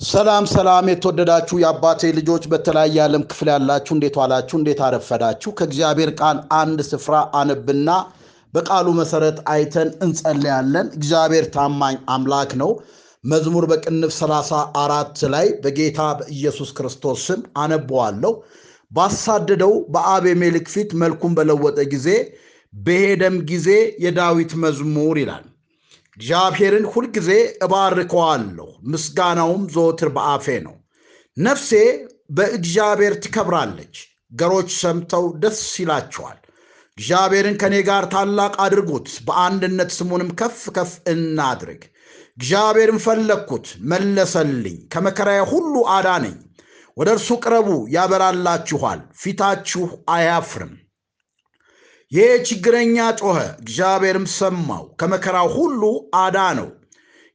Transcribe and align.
ሰላም 0.00 0.44
ሰላም 0.50 0.88
የተወደዳችሁ 0.90 1.56
የአባቴ 1.60 2.10
ልጆች 2.18 2.44
በተለያየ 2.50 2.98
ዓለም 3.04 3.22
ክፍል 3.30 3.48
ያላችሁ 3.52 3.92
እንዴት 3.96 4.16
ዋላችሁ? 4.20 4.54
እንዴት 4.58 4.80
አረፈዳችሁ? 4.86 5.50
ከእግዚአብሔር 5.58 6.10
ቃል 6.20 6.38
አንድ 6.58 6.78
ስፍራ 6.88 7.14
አነብና 7.40 7.88
በቃሉ 8.54 8.86
መሰረት 9.00 9.38
አይተን 9.54 9.90
እንጸልያለን። 10.04 10.86
እግዚአብሔር 10.98 11.46
ታማኝ 11.56 11.96
አምላክ 12.14 12.52
ነው። 12.62 12.70
መዝሙር 13.24 13.66
በቅንፍ 13.70 14.12
34 14.18 15.26
ላይ 15.34 15.48
በጌታ 15.64 16.00
በኢየሱስ 16.18 16.72
ክርስቶስ 16.78 17.26
ስም 17.26 17.42
አነበዋለሁ። 17.58 18.32
ባሳደደው 18.90 19.74
በአቤሜሌክ 19.94 20.68
ፊት 20.74 20.92
መልኩን 21.02 21.34
በለወጠ 21.38 21.78
ጊዜ 21.94 22.08
በሄደም 22.74 23.38
ጊዜ 23.50 23.68
የዳዊት 24.04 24.54
መዝሙር 24.64 25.16
ይላል። 25.18 25.44
እግዚአብሔርን 26.18 26.86
ሁልጊዜ 26.92 27.30
እባርከዋለሁ፣ 27.64 28.68
ምስጋናውም 28.92 29.64
ዘወትር 29.74 30.08
በአፌ 30.16 30.46
ነው። 30.64 30.74
ነፍሴ 31.36 31.70
በእግዚአብሔር 32.30 33.14
ትከብራለች፣ 33.24 33.94
ገሮች 34.32 34.70
ሰምተው 34.80 35.24
ደስ 35.42 35.60
ይላቸዋል። 35.80 36.38
እግዚአብሔርን 36.98 37.58
ከእኔ 37.60 37.76
ጋር 37.88 38.04
ታላቅ 38.14 38.52
አድርጉት፣ 38.64 39.08
በአንድነት 39.26 39.90
ስሙንም 39.98 40.30
ከፍ 40.40 40.62
ከፍ 40.76 40.92
እናድርግ። 41.12 41.82
እግዚአብሔርን 42.38 43.00
ፈለግኩት፣ 43.06 43.66
መለሰልኝ፣ 43.90 44.78
ከመከራዬ 44.92 45.40
ሁሉ 45.52 45.74
አዳነኝ። 45.96 46.36
ወደ 46.96 47.08
እርሱ 47.16 47.30
ቅረቡ፣ 47.42 47.68
ያበራላችኋል፣ 47.94 49.00
ፊታችሁ 49.20 49.84
አያፍርም። 50.10 50.74
ይህ 52.12 52.30
ችግረኛ 52.48 52.96
ጮኸ፣ 53.18 53.32
እግዚአብሔርም 53.62 54.26
ሰማው፣ 54.34 54.84
ከመከራው 55.00 55.48
ሁሉ 55.56 55.82
አዳነው። 56.20 56.68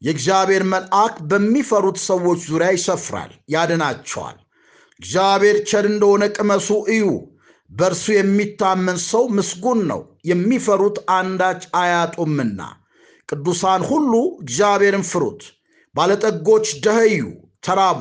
የእግዚአብሔር 0.01 0.63
መልአክ 0.71 1.15
በሚፈሩት 1.29 1.97
ሰዎች 2.07 2.39
ዙሪያ 2.47 2.69
ይሰፍራል፣ 2.75 3.31
ያድናቸዋል። 3.53 4.37
እግዚአብሔር 4.99 5.57
ቸር 5.69 5.85
እንደሆነ 5.91 6.23
ቅመሱ 6.37 6.67
እዩ። 6.89 7.05
በእርሱ 7.71 8.05
የሚታመን 8.13 8.97
ሰው 9.05 9.23
ምስጉን 9.37 9.79
ነው፣ 9.91 10.01
የሚፈሩት 10.25 10.97
አንዳች 11.17 11.61
አያጡምና። 11.75 12.59
ቅዱሳን 13.29 13.81
ሁሉ 13.91 14.11
እግዚአብሔርን 14.43 15.05
ፍሩት። 15.11 15.41
ባለጠጎች 15.95 16.67
ደኸዩ፣ 16.85 17.21
ተራቡ። 17.65 17.99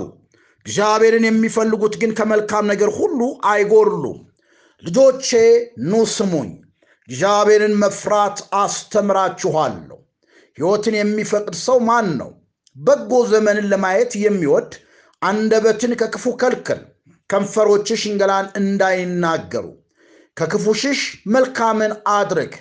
እግዚአብሔርን 0.66 1.24
የሚፈልጉት 1.28 1.94
ግን 2.02 2.12
ከመልካም 2.18 2.64
ነገር 2.72 2.91
ሁሉ 2.98 3.20
አይጎርሉም። 3.50 4.20
ልጆቼ 4.83 5.28
ኑ 5.84 6.02
ስሙኝ፣ 6.12 6.50
እግዚአብሔርን 7.12 7.74
መፍራት 7.80 8.38
አስተምራችኋለሁ። 8.58 9.98
ሕይወትን 10.58 10.94
የሚፈቅድ 10.98 11.55
ሰው 11.64 11.78
ማን 11.88 12.06
ነው? 12.20 12.30
በጎ 12.77 13.12
ዘመንን 13.32 13.66
ለማየት 13.72 14.12
የሚወድ 14.22 14.70
አንደበትን 15.22 15.92
ከክፉ 16.00 16.24
ከልክል፣ 16.40 16.80
ከንፈሮች 17.30 17.88
ሽንገላን 18.02 18.46
እንዳይናገሩ። 18.60 19.66
ከክፉ 20.36 20.74
ሽሽ፣ 20.80 21.00
መልካምን 21.34 21.92
አድርግ፣ 22.14 22.55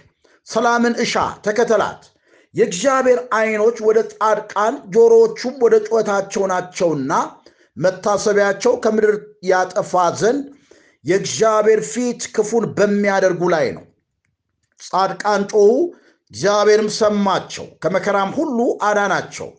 ሰላምን 0.47 0.95
እሻ 1.03 1.15
ተከተላት። 1.45 2.01
የእግዚአብሔር 2.55 3.19
ዐይኖች 3.33 3.77
ወደ 3.87 3.99
ጻድቃን 4.13 4.75
ጆሮዎቹም 4.93 5.55
ወደ 5.65 5.75
ጩኸታቸው 5.85 6.43
ናቸውና 6.51 7.11
መታሰቢያቸው 7.77 8.73
ከምድር 8.83 9.13
ያጠፋ 9.49 9.93
ዘንድ 10.19 10.43
የእግዚአብሔር 11.05 11.81
ፊት 11.91 12.21
ክፉን 12.35 12.65
በሚያደርጉ 12.77 13.43
ላይ 13.53 13.67
ነው። 13.77 13.85
ጻድቃን 14.85 15.43
ጮኹ፣ 15.51 15.69
እግዚአብሔርም 16.31 16.89
ሰማቸው፣ 16.97 17.65
ከመከራም 17.83 18.29
ሁሉ 18.37 18.57
አዳናቸው። 18.87 19.49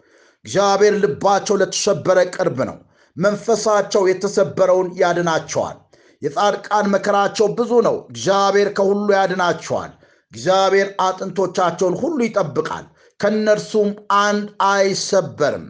እግዚአብሔር 0.45 0.95
ልባቸው 1.03 1.56
ለተሰበረ 1.61 2.19
ቅርብ 2.34 2.59
ነው፣ 2.70 2.79
መንፈሳቸው 3.17 4.03
የተሰበረውን 4.11 4.89
ያድናቸዋል። 5.01 5.77
የጻድቃን 6.23 6.87
መከራቸው 6.95 7.47
ብዙ 7.59 7.73
ነው፣ 7.87 7.97
እግዚአብሔር 8.11 8.69
ከሁሉ 8.77 9.09
ያድናቸዋል። 9.17 9.92
እግዚአብሔር 10.33 10.89
አጥንቶቻቸውን 11.07 11.95
ሁሉ 12.02 12.18
ይጠብቃል፣ 12.27 12.85
ከእነርሱም 13.20 13.91
አንድ 14.20 14.47
አይሰበርም። 14.68 15.67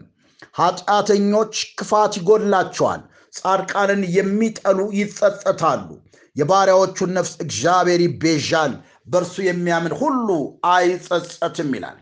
ኃጢአተኞች 0.59 1.55
ክፋት 1.79 2.13
ይጎድላቸዋል 2.19 3.01
ጻድቃንን 3.35 4.03
የሚጠሉ 4.17 4.79
ይጸጸታሉ። 4.99 5.89
የባሪያዎቹን 6.37 7.11
ነፍስ 7.17 7.33
እግዚአብሔር 7.45 8.01
ይቤዣል፣ 8.05 8.73
በእርሱ 9.07 9.37
የሚያምን 9.45 9.95
ሁሉ 10.01 10.29
አይጸጸትም 10.73 11.71
ይላል። 11.77 11.99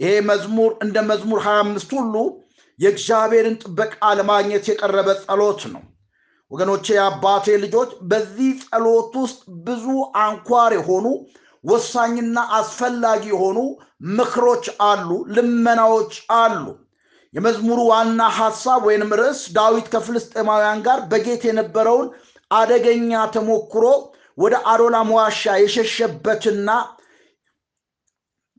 ይሄ 0.00 0.12
መዝሙር 0.28 0.70
እንደ 0.84 0.96
መዝሙር 1.10 1.40
25 1.46 1.96
ሁሉ 1.98 2.14
የእግዚአብሔርን 2.78 3.56
ጥበቃ 3.62 4.00
ለማግኘት 4.18 4.64
የቀረበ 4.70 5.08
ጸሎት 5.22 5.62
ነው። 5.74 5.82
ወገኖቼ፣ 6.50 6.86
የአባቴ 6.94 7.46
ልጆች፣ 7.62 7.90
በዚህ 8.10 8.50
ጸሎት 8.64 9.12
ውስጥ 9.22 9.38
ብዙ 9.66 9.84
አንኳር 10.24 10.72
የሆኑ 10.76 11.06
ወሳኝና 11.64 12.38
አስፈላጊ 12.58 13.22
የሆኑ 13.32 13.58
ምክሮች 14.16 14.64
አሉ፣ 14.88 15.08
ልመናዎች 15.36 16.12
አሉ። 16.38 16.64
የመዝሙሩ 17.34 17.78
ዋና 17.90 18.22
ሐሳብ 18.36 18.80
ወይንም 18.88 19.14
ርዕስ 19.20 19.40
ዳዊት 19.56 19.86
ከፍልስጤማውያን 19.94 20.82
ጋር 20.86 20.98
በጌት 21.10 21.42
የነበረውን 21.48 22.08
አደገኛ 22.50 23.22
ተሞክሮ 23.34 23.84
ወደ 24.38 24.54
አዶላም 24.70 25.08
ዋሻ 25.16 25.54
የሸሸበትና 25.60 26.70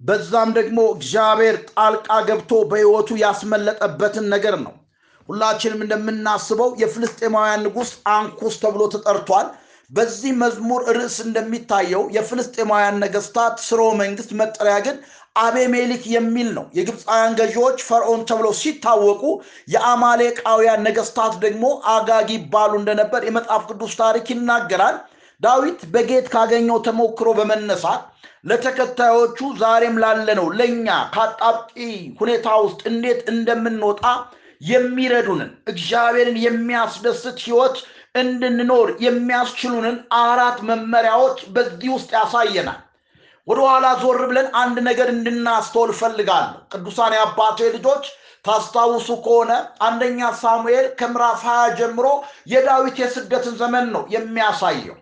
በዛም 0.02 0.50
ደግሞ 0.58 0.80
እግዚአብሔር 0.96 1.56
ጣልቃ 1.72 2.08
ገብቶ 2.28 2.52
በሕይወቱ 2.72 3.10
ያስመለጠበትን 3.22 4.26
ነገር 4.34 4.56
ነው። 4.66 4.74
ሁላችንም 5.30 5.84
እንደምናስበው 5.86 6.72
የፍልስጤማውያን 6.82 7.64
ንጉሥ 7.66 7.92
አንኩስ 8.16 8.56
ተብሎ 8.64 8.82
ተጠርቷል። 8.94 9.48
በዚህ 9.92 10.32
መዝሙር 10.42 10.82
ርዕስ 10.92 11.16
እንደሚታየው 11.26 12.04
የፍልስጤማውያን 12.16 13.02
ነገስታት 13.04 13.56
ስርወ 13.66 13.90
መንግስት 14.02 14.32
መጠሪያ 14.40 14.76
ግን 14.86 14.96
አቤሜሊክ 15.38 16.04
የሚል 16.14 16.50
ነው። 16.58 16.66
የግብፃውያን 16.78 17.36
ገዢዎች 17.40 17.78
ፈርዖን 17.88 18.22
ተብለው 18.30 18.54
ሲታወቁ 18.60 19.24
የአማሌቃውያን 19.74 20.86
ነገስታት 20.88 21.34
ደግሞ 21.44 21.66
አጋግ 21.94 22.30
ይባሉ 22.36 22.74
እንደነበር 22.82 23.22
የመጽሐፍ 23.26 23.66
ቅዱስ 23.72 23.94
ታሪክ 24.02 24.28
ይናገራል። 24.34 24.98
ዳዊት 25.42 25.80
በጌት 25.94 26.28
ካገኘው 26.34 26.78
ተሞክሮ 26.86 27.30
በመነሳት 27.38 28.04
ለተከታዮቹ 28.50 29.38
ዛሬም 29.62 29.96
ላለነው 30.04 30.48
ለእኛ 30.60 30.88
ከአጣብቂ 31.14 31.78
ሁኔታ 32.20 32.48
ውስጥ 32.64 32.82
እንዴት 32.92 33.22
እንደምንወጣ 33.34 34.04
የሚረዱንን 34.62 35.52
እግዚአብሔርን 35.72 36.38
የሚያስደስት 36.44 37.38
ህይወት 37.46 37.78
እንድንኖር 38.16 38.90
የሚያስችሉንን 39.06 39.96
አራት 40.22 40.60
መመሪያዎች 40.70 41.40
በዚህ 41.56 41.90
ውስጥ 41.96 42.10
ያሳየናል። 42.18 42.80
ወደኋላ 43.48 43.88
ዞር 44.02 44.22
ብለን 44.30 44.48
አንድ 44.62 44.78
ነገር 44.88 45.08
እንድናስተውል 45.12 45.90
እፈልጋለሁ። 45.94 46.62
ቅዱሳን 46.74 47.16
የአባቴ 47.16 47.68
ልጆች 47.76 48.06
ታስታውሱ 48.46 49.10
ከሆነ 49.26 49.52
አንደኛ 49.86 50.30
ሳሙኤል 50.42 50.88
ከምዕራፍ 51.00 51.42
20 51.48 51.78
ጀምሮ 51.80 52.08
የዳዊት 52.52 52.98
የስደትን 53.02 53.56
ዘመን 53.62 53.86
ነው 53.96 54.04
የሚያሳየው። 54.16 54.98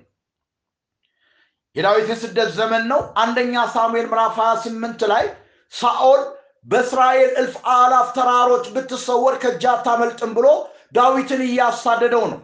የዳዊት 1.75 2.07
የስደት 2.11 2.50
ዘመን 2.57 2.84
ነው። 2.91 3.01
አንደኛ 3.22 3.63
ሳሙኤል 3.75 4.07
ምዕራፍ 4.11 4.35
28 4.41 5.06
ላይ 5.11 5.25
ሳኦል 5.73 6.22
በእስራኤል 6.66 7.31
እልፍ 7.39 7.56
አላፍ 7.75 8.09
ተራሮች 8.17 8.66
ብትሰወር 8.75 9.35
ከእጅ 9.44 9.63
አታመልጥም 9.72 10.31
ብሎ 10.38 10.47
ዳዊትን 10.94 11.41
እያሳደደው 11.47 12.23
ነው። 12.31 12.39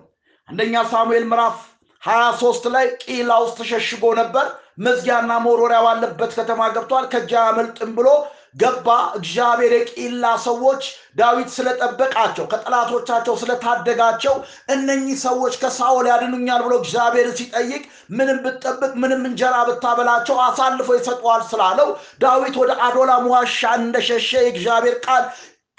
አንደኛ 0.47 0.75
ሳሙኤል 0.91 1.25
ምዕራፍ 1.31 1.57
23 2.01 2.68
ላይ 2.75 2.85
ቂላ 3.03 3.31
ውስጥ 3.44 3.56
ተሸሽጎ 3.59 4.03
ነበር። 4.19 4.45
መዝጊያና 4.79 5.31
መወርወሪያ 5.45 5.79
ባለበት 5.85 6.31
ከተማ 6.38 6.68
ገብቷል። 6.75 7.06
ከእጅ 7.13 7.31
አያመልጥም 7.39 7.91
ብሎ 7.97 8.07
ገባ። 8.56 8.88
እግዚአብሔር 9.18 9.74
የቂላ 9.76 10.26
ሰዎች 10.46 10.84
ዳዊት 11.16 11.50
ስለጠበቃቸው 11.56 12.46
ከጠላቶቻቸው 12.52 13.36
ስለታደጋቸው 13.42 14.36
እነኚህ 14.75 15.18
ሰዎች 15.25 15.54
ከሳኦል 15.62 16.07
ያድኑኛል 16.12 16.62
ብሎ 16.66 16.74
እግዚአብሔርን 16.81 17.38
ሲጠይቅ 17.40 17.84
ምንም 18.12 18.40
ብትጠብቅ 18.46 18.92
ምንም 19.04 19.22
እንጀራ 19.30 19.56
ብታበላቸው 19.69 20.38
አሳልፎ 20.46 20.90
ይሰጠዋል 20.98 21.44
ስላለው 21.51 21.90
ዳዊት 22.22 22.57
ወደ 22.62 22.74
አዶላም 22.88 23.28
ዋሻ 23.34 23.72
እንደሸሸ 23.80 24.31
የእግዚአብሔር 24.40 24.98
ቃል 25.07 25.24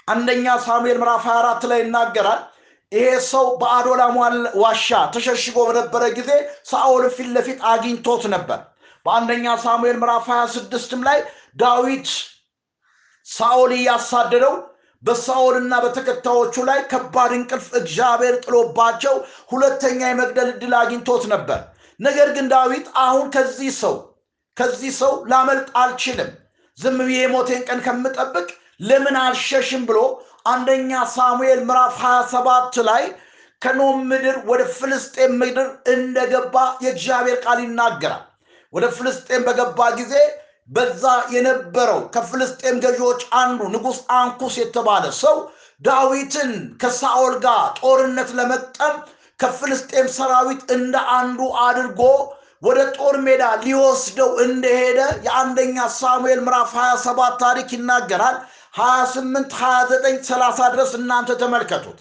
አንደኛ 0.07 0.45
ሳሙኤል 0.63 0.97
ምዕራፍ 1.01 1.25
24 1.29 1.69
ላይ 1.71 1.79
ይናገራል። 1.83 2.41
ይሄ 2.91 3.03
ሰው 3.27 3.45
በአዶላም 3.59 4.15
ዋሻ 4.61 4.87
ተሸሽጎ 5.13 5.57
በነበረ 5.67 6.03
ጊዜ 6.17 6.31
ሳኦል 6.69 7.03
ፊት 7.15 7.29
ለፊት 7.35 7.59
አግኝቶት 7.71 8.23
ነበር። 8.33 8.59
በአንደኛ 9.05 9.45
ሳሙኤል 9.63 9.97
ምዕራፍ 10.01 10.25
26ም 10.31 11.01
ላይ 11.07 11.19
ዳዊት 11.57 12.09
ሳኦል 13.27 13.71
እያሳደደው 13.75 14.55
በሳኦልና 15.03 15.73
በተከታዮቹ 15.83 16.55
ላይ 16.67 16.79
ከባድ 16.91 17.31
እንቅልፍ 17.37 17.67
እግዚአብሔር 17.79 18.35
ጥሎባቸው 18.43 19.15
ሁለተኛ 19.51 19.99
የመግደል 20.09 20.49
ዕድል 20.53 20.73
አግኝቶት 20.79 21.23
ነበር። 21.33 21.59
ነገር 21.99 22.29
ግን 22.35 22.45
ዳዊት 22.53 22.85
አሁን 23.03 23.25
ከዚህ 23.35 23.71
ሰው 23.81 23.95
ከዚህ 24.57 24.91
ሰው 25.01 25.13
ላመልጥ 25.31 25.67
አልችልም፣ 25.81 26.29
ዝም 26.77 26.97
ብዬ 27.01 27.19
የሞቴን 27.21 27.61
ቀን 27.67 27.79
ከምጠብቅ 27.85 28.47
ለምን 28.81 29.15
አልሸሽም 29.23 29.83
ብሎ 29.89 29.99
አንደኛ 30.45 30.91
ሳሙኤል 31.15 31.59
ምዕራፍ 31.67 31.97
27 32.03 32.79
ላይ 32.87 33.03
ከኖም 33.61 33.97
ምድር 34.11 34.37
ወደ 34.49 34.61
ፍልስጤም 34.77 35.33
ምድር 35.41 35.67
እንደገባ 35.93 36.55
የእግዚአብሔር 36.85 37.37
ቃል 37.43 37.59
ይናገራል። 37.65 38.23
ወደ 38.73 38.85
ፍልስጤም 38.97 39.41
በገባ 39.47 39.79
ጊዜ 39.99 40.13
በዛ 40.69 41.03
የነበረው 41.33 42.01
ከፍልስጤም 42.13 42.75
ገዢዎች 42.83 43.21
አንዱ 43.39 43.61
ንጉሥ 43.73 43.97
አንኩስ 44.17 44.55
የተባለ 44.61 45.05
ሰው 45.21 45.37
ዳዊትን 45.81 46.51
ከሳኦል 46.81 47.33
ጋር 47.45 47.63
ጦርነት 47.79 48.29
ለመቅጠም 48.37 48.95
ከፍልስጤም 49.39 50.07
ሰራዊት 50.17 50.61
እንደ 50.75 50.95
አንዱ 51.15 51.39
አድርጎ 51.63 52.01
ወደ 52.63 52.79
ጦር 52.97 53.15
ሜዳ 53.25 53.43
ሊወስደው 53.63 54.31
እንደሄደ 54.43 54.97
የአንደኛ 55.25 55.77
ሳሙኤል 55.95 56.39
ምዕራፍ 56.45 56.71
27 56.79 57.39
ታሪክ 57.43 57.69
ይናገራል። 57.75 58.35
28 58.77 59.55
29 59.59 60.21
30 60.29 60.69
ድረስ 60.73 60.91
እናንተ 60.99 61.29
ተመልከቱት። 61.41 61.99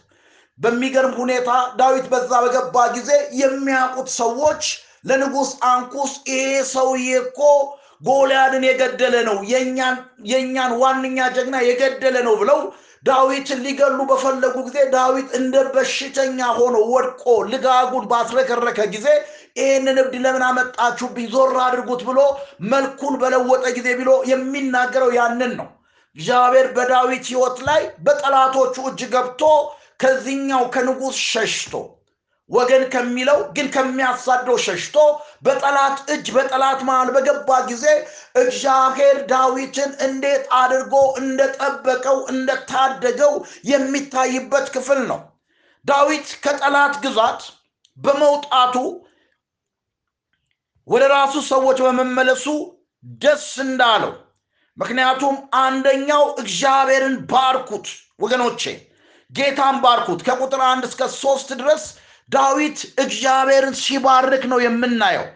በሚገርም 0.58 1.14
ሁኔታ 1.20 1.50
ዳዊት 1.78 2.06
በዛ 2.12 2.30
በገባ 2.44 2.76
ጊዜ 2.96 3.10
የሚያውቁት 3.40 4.08
ሰዎች 4.20 4.62
ለንጉሥ 5.08 5.50
አንኩስ 5.70 6.12
ይሄ 6.30 6.44
ሰውዬ 6.72 7.08
እኮ 7.22 7.38
ጎልያድን 8.00 8.64
የገደለ 8.66 9.16
ነው፣ 9.28 9.38
የእኛን 10.30 10.72
ዋነኛ 10.80 11.18
ጀግና 11.34 11.56
የገደለ 11.66 12.16
ነው 12.26 12.34
ብለው 12.40 12.60
ዳዊትን 13.04 13.60
ሊገሉ 13.64 13.98
በፈለጉ 14.08 14.56
ጊዜ 14.66 14.78
ዳዊት 14.94 15.28
እንደ 15.38 15.54
በሽተኛ 15.74 16.38
ሆኖ 16.58 16.76
ወድቆ 16.92 17.22
ልጋጉን 17.52 18.04
ባስረከረከ 18.10 18.80
ጊዜ 18.94 19.06
ይህንን 19.56 19.98
እብድ 20.02 20.14
ለምን 20.24 20.44
አመጣችሁብኝ 20.48 21.26
ዞር 21.34 21.54
አድርጉት 21.64 22.02
ብሎ 22.08 22.18
መልኩን 22.72 23.14
በለወጠ 23.22 23.64
ጊዜ 23.78 23.88
ብሎ 24.00 24.10
የሚናገረው 24.32 25.12
ያንን 25.18 25.54
ነው። 25.60 25.68
እግዚአብሔር 26.16 26.68
በዳዊት 26.76 27.24
ሕይወት 27.30 27.58
ላይ 27.68 27.82
በጠላቶቹ 28.04 28.76
እጅ 28.90 29.02
ገብቶ 29.12 29.42
ከዚህኛው 30.00 30.62
ከንጉሥ 30.74 31.18
ሸሽቶ 31.32 31.74
ወገን 32.50 32.84
ከሚለው 32.92 33.38
ግን 33.56 33.66
ከሚያሳደው 33.74 34.56
ሸሽቶ 34.64 34.96
በጠላት 35.42 35.98
እጅ 36.14 36.26
በጠላት 36.36 36.80
መሃል 36.88 37.10
በገባ 37.16 37.58
ጊዜ 37.68 37.84
እግዚአብሔር 38.42 39.18
ዳዊትን 39.30 39.90
እንዴት 40.06 40.44
አድርጎ 40.60 40.94
እንደጠበቀው 41.22 42.18
እንደታደገው 42.32 43.34
የሚታይበት 43.70 44.66
ክፍል 44.76 45.00
ነው። 45.10 45.20
ዳዊት 45.84 46.28
ከጠላት 46.44 46.96
ግዛት 47.04 47.42
በመውጣቱ 47.98 48.74
ወደ 50.88 51.04
ራሱ 51.14 51.34
ሰዎች 51.50 51.78
በመመለሱ 51.86 52.44
ደስ 53.22 53.46
እንዳለው 53.64 54.12
ምክንያቱም 54.76 55.34
አንደኛው 55.60 56.24
እግዚአብሔርን 56.42 57.16
ባርኩት 57.30 57.86
ወገኖቼ 58.20 58.62
ጌታን 59.30 59.76
ባርኩት 59.82 60.20
ከቁጥር 60.26 60.62
አንድ 60.68 60.84
እስከ 60.88 61.02
ሶስት 61.20 61.48
ድረስ 61.60 61.82
ዳዊት 62.32 62.78
እግዚአብሔርን 63.02 63.76
ሲባርክ 63.82 64.42
ነው 64.50 64.58
የምናየው። 64.64 65.26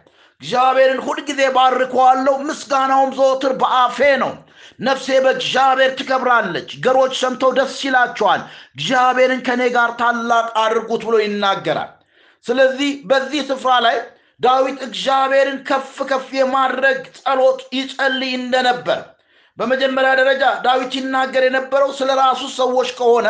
እግዚአብሔርን 0.40 1.00
ሁልጊዜ 1.06 1.40
ባርከዋለሁ። 1.56 2.34
ምስጋናውም 2.48 3.12
ዘወትር 3.18 3.52
በአፌ 3.60 3.98
ነው። 4.22 4.32
ነፍሴ 4.80 5.06
በእግዚአብሔር 5.24 5.90
ትከብራለች። 5.98 6.70
ገሮች 6.84 7.12
ሰምተው 7.20 7.50
ደስ 7.58 7.76
ይላቸዋል። 7.86 8.42
እግዚአብሔርን 8.76 9.40
ከእኔ 9.46 9.62
ጋር 9.76 9.90
ታላቅ 10.00 10.46
አድርጉት 10.62 11.02
ብሎ 11.08 11.16
ይናገራል። 11.24 11.90
ስለዚህ 12.46 12.90
በዚህ 13.10 13.42
ስፍራ 13.50 13.72
ላይ 13.86 13.96
ዳዊት 14.40 14.78
እግዚአብሔርን 14.86 15.58
ከፍ 15.68 15.96
ከፍ 16.08 16.28
የማድረግ 16.38 17.00
ጸሎት 17.18 17.60
ይጸልይ 17.76 18.32
እንደነበር 18.40 19.00
በመጀመሪያ 19.58 20.12
ደረጃ 20.20 20.44
ዳዊት 20.64 20.92
ይናገር 20.98 21.42
የነበረው 21.46 21.90
ስለ 21.98 22.10
ራሱ 22.20 22.42
ሰዎች 22.56 22.88
ከሆነ 22.98 23.26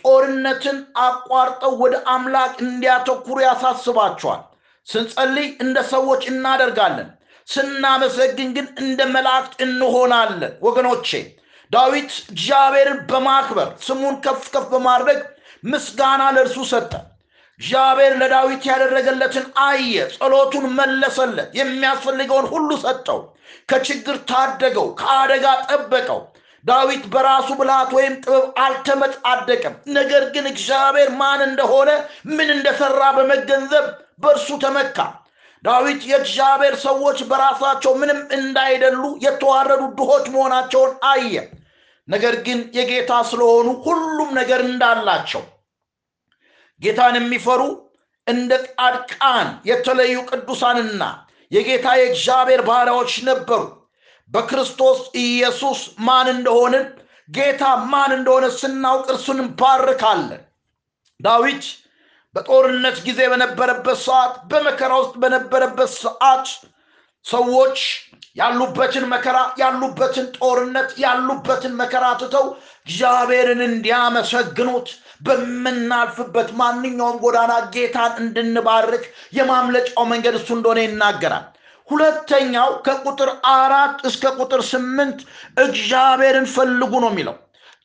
ጦርነትን 0.00 0.78
አቋርጠው 1.02 1.72
ወደ 1.82 1.94
አምላክ 2.12 2.54
እንዲያተኩሩ 2.64 3.36
ያሳስባቸዋል። 3.44 4.42
ስንጸልይ 4.88 5.48
እንደ 5.64 5.76
ሰዎች 5.92 6.22
እናደርጋለን 6.32 7.08
ስናመሰግን 7.48 8.50
ግን 8.56 8.66
እንደ 8.82 9.00
መላእክት 9.14 9.54
እንሆናለን። 9.64 10.52
ወገኖቼ 10.66 11.08
ዳዊት 11.70 12.10
እግዚአብሔርን 12.32 12.98
በማክበር 13.10 13.68
ስሙን 13.86 14.16
ከፍ 14.24 14.44
ከፍ 14.54 14.66
በማድረግ 14.72 15.20
ምስጋና 15.64 16.22
ለእርሱ 16.36 16.58
ሰጠ። 16.72 16.92
እግዚአብሔር 17.60 18.12
ለዳዊት 18.20 18.62
ያደረገለትን 18.70 19.44
አየ 19.64 19.94
ጸሎቱን 20.14 20.64
መለሰለት 20.78 21.50
የሚያስፈልገውን 21.58 22.46
ሁሉ 22.52 22.70
ሰጠው። 22.84 23.20
ከችግር 23.70 24.16
ታደገው 24.30 24.88
ከአደጋ 25.00 25.44
ጠበቀው 25.66 26.20
ዳዊት 26.64 27.04
በራሱ 27.12 27.48
ብልሃት 27.58 27.90
ወይም 27.96 28.14
ጥበብ 28.22 28.44
አልተመጻደቀም። 28.64 29.74
ነገር 29.96 30.22
ግን 30.34 30.46
እግዚአብሔር 30.52 31.10
ማን 31.18 31.40
እንደሆነ 31.48 31.90
ምን 32.32 32.48
እንደሰራ 32.54 33.02
በመገንዘብ 33.16 33.86
በእርሱ 34.22 34.48
ተመካ። 34.62 34.98
ዳዊት 35.64 36.00
የእግዚአብሔር 36.08 36.74
ሰዎች 36.82 37.18
በራሳቸው 37.28 37.92
ምንም 38.00 38.18
እንዳይደሉ 38.36 39.02
የተዋረዱ 39.24 39.82
ድሆች 39.98 40.26
መሆናቸውን 40.34 40.92
አየ። 41.10 41.34
ነገር 42.08 42.34
ግን 42.46 42.58
የጌታ 42.76 43.12
ስለሆኑ 43.28 43.68
ሁሉም 43.84 44.30
ነገር 44.38 44.60
እንዳላቸው 44.64 45.42
ጌታን 46.80 47.16
የሚፈሩ 47.18 47.62
እንደ 48.26 48.52
ጻድቃን 48.66 49.48
የተለዩ 49.68 50.16
ቅዱሳንና 50.30 51.02
የጌታ 51.52 51.86
የእግዚአብሔር 51.98 52.60
ባሪያዎች 52.68 53.14
ነበሩ 53.28 53.62
በክርስቶስ 54.32 55.00
ኢየሱስ 55.22 55.80
ማን 56.06 56.28
እንደሆንን 56.34 56.84
ጌታ 57.28 57.62
ማን 57.90 58.12
እንደሆነ 58.16 58.46
ስናውቅ 58.58 59.06
እርሱን 59.12 59.38
እንባርካለን። 59.44 60.42
ዳዊት 61.20 61.64
በጦርነት 62.34 62.96
ጊዜ 63.06 63.20
በነበረበት 63.32 63.98
ሰዓት 64.06 64.34
በመከራ 64.50 64.92
ውስጥ 65.02 65.14
በነበረበት 65.22 65.90
ሰዓት 66.00 66.46
ሰዎች 67.24 67.78
ያሉበትን 68.36 69.04
መከራ 69.12 69.38
ያሉበትን 69.60 70.26
ጦርነት 70.38 70.90
ያሉበትን 71.02 71.74
መከራ 71.80 72.04
ትተው 72.20 72.46
እግዚአብሔርን 72.86 73.60
እንዲያመሰግኑት 73.68 74.88
በምናልፍበት 75.26 76.48
ማንኛውም 76.60 77.20
ጎዳና 77.24 77.52
ጌታን 77.74 78.14
እንድንባርክ 78.22 79.04
የማምለጫው 79.38 80.06
መንገድ 80.12 80.36
እሱ 80.40 80.50
እንደሆነ 80.56 80.80
ይናገራል 80.86 81.46
ሁለተኛው 81.88 82.70
ከቁጥር 82.86 83.30
አራት 83.54 83.96
እስከ 84.08 84.32
ቁጥር 84.38 84.60
ስምንት 84.70 85.18
እግዚአብሔርን 85.64 86.46
ፈልጉ 86.54 86.92
ነው 87.04 87.10
የሚለው። 87.12 87.36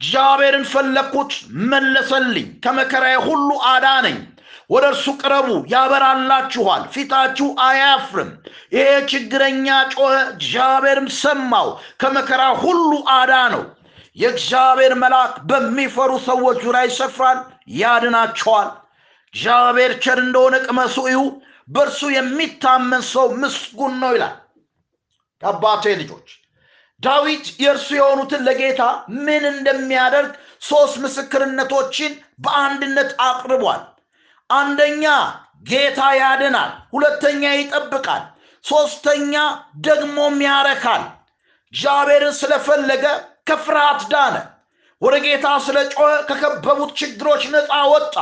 እግዚአብሔርን 0.01 0.65
ፈለግኩት 0.71 1.31
መለሰልኝ 1.71 2.47
ከመከራዬ 2.63 3.15
ሁሉ 3.25 3.49
አዳነኝ። 3.71 4.17
ወደ 4.69 4.85
እርሱ 4.91 5.05
ቅረቡ 5.21 5.47
ያበራላችኋል 5.73 6.81
ፊታችሁ 6.93 7.47
አያፍርም። 7.67 8.29
ይሄ 8.75 8.89
ችግረኛ 9.11 9.67
ጮኸ 9.93 10.03
እግዚአብሔርም 10.33 11.07
ሰማው 11.19 11.67
ከመከራ 12.01 12.41
ሁሉ 12.63 12.89
አዳነው። 13.15 13.63
የእግዚአብሔር 14.17 14.93
መልአክ 15.03 15.33
በሚፈሩ 15.49 16.11
ሰዎች 16.27 16.57
ዙሪያ 16.65 16.83
ይሰፍራል 16.87 17.39
ያድናቸዋል። 17.79 18.69
እግዚአብሔር 19.33 19.91
ቸር 20.03 20.19
እንደሆነ 20.25 20.55
ቅመሱ 20.65 20.95
እዩ 21.09 21.19
በእርሱ 21.69 22.01
የሚታመን 22.13 23.03
ሰው 23.11 23.27
ምስጉን 23.41 23.93
ነው 24.01 24.11
ይላል። 24.15 24.35
አባቴ 25.43 25.83
ልጆች 25.99 26.29
ዳዊት 27.03 27.45
የእርሱ 27.63 27.89
የሆኑትን 27.97 28.41
ለጌታ 28.47 28.81
ምን 29.25 29.43
እንደሚያደርግ 29.51 30.31
ሶስት 30.61 30.95
ምስክርነቶችን 31.03 32.11
በአንድነት 32.39 33.11
አቅርቧል። 33.27 33.81
አንደኛ 34.49 35.05
ጌታ 35.69 36.01
ያድናል። 36.19 36.71
ሁለተኛ 36.93 37.43
ይጠብቃል። 37.55 38.23
ሶስተኛ 38.65 39.33
ደግሞም 39.85 40.37
ያረካል። 40.47 41.03
እግዚአብሔርን 41.73 42.35
ስለፈለገ 42.39 43.05
ከፍርሃት 43.49 44.01
ዳነ። 44.11 44.35
ወደ 45.01 45.15
ጌታ 45.25 45.47
ስለ 45.65 45.77
ጮኸ 45.93 46.09
ከከበቡት 46.29 46.91
ችግሮች 46.99 47.43
ነፃ 47.53 47.71
ወጣ 47.93 48.15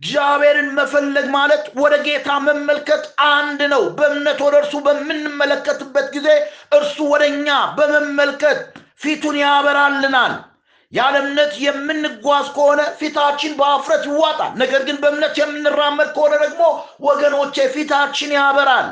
እግዚአብሔርን 0.00 0.68
መፈለግ 0.76 1.26
ማለት 1.34 1.64
ወደ 1.76 1.94
ጌታ 2.04 2.28
መመልከት 2.44 3.02
አንድ 3.30 3.60
ነው። 3.72 3.82
በእምነት 3.98 4.38
ወደ 4.44 4.54
እርሱ 4.60 4.74
በምንመለከትበት 4.86 6.06
ጊዜ 6.14 6.28
እርሱ 6.72 6.96
ወደ 7.10 7.24
እኛ 7.32 7.48
በመመልከት 7.78 8.60
ፊቱን 9.02 9.36
ያበራልናል። 9.42 10.32
ያለ 10.92 11.14
እምነት 11.22 11.52
የምንጓዝ 11.64 12.46
ከሆነ 12.54 12.80
ፊታችን 12.98 13.52
በአፍረት 13.58 14.04
ይዋጣል። 14.08 14.52
ነገር 14.62 14.80
ግን 14.88 14.96
በእምነት 15.02 15.34
የምንራመድ 15.40 16.08
ከሆነ 16.16 16.34
ደግሞ 16.44 16.62
ወገኖቼ 17.02 17.66
ፊታችን 17.74 18.32
ያበራል። 18.38 18.88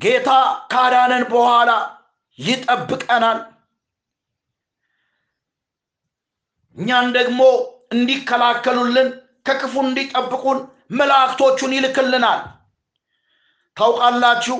ጌታ 0.00 0.30
ካዳነን 0.72 1.24
በኋላ 1.32 1.70
ይጠብቀናል 2.38 3.38
እኛን 6.76 7.06
ደግሞ 7.16 7.40
እንዲከላከሉልን 7.94 9.08
ከክፉ 9.48 9.74
እንዲጠብቁን 9.86 10.58
መላእክቶቹን 10.98 11.74
ይልክልናል። 11.76 12.40
ታውቃላችሁ 13.76 14.56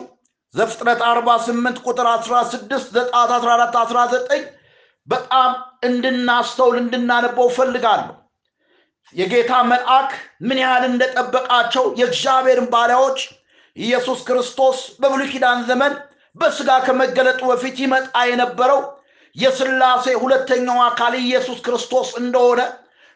ዘፍጥረት 0.54 1.00
48 1.04 1.80
ቁጥር 1.86 2.06
16 2.10 2.64
ዘጸአት 2.96 3.30
14 3.38 3.78
19 3.84 4.44
በጣም 5.08 5.50
እንድናስተውል 5.84 6.76
እንድናነበው 6.82 7.48
ፈልጋለሁ 7.56 8.12
የጌታ 9.14 9.52
መልአክ 9.70 10.10
ምን 10.46 10.58
ያህል 10.62 10.84
እንደጠበቃቸው 10.90 11.84
የእግዚአብሔርን 11.98 12.68
ባሪያዎች 12.72 13.18
ኢየሱስ 13.76 14.20
ክርስቶስ 14.28 14.78
በብሉይ 15.00 15.28
ኪዳን 15.32 15.60
ዘመን 15.68 15.92
በስጋ 16.36 16.70
ከመገለጡ 16.86 17.40
በፊት 17.50 17.76
ይመጣ 17.84 18.14
የነበረው 18.30 18.80
የስላሴ 19.36 20.06
ሁለተኛው 20.22 20.78
አካል 20.84 21.14
ኢየሱስ 21.20 21.58
ክርስቶስ 21.66 22.08
እንደሆነ 22.20 22.60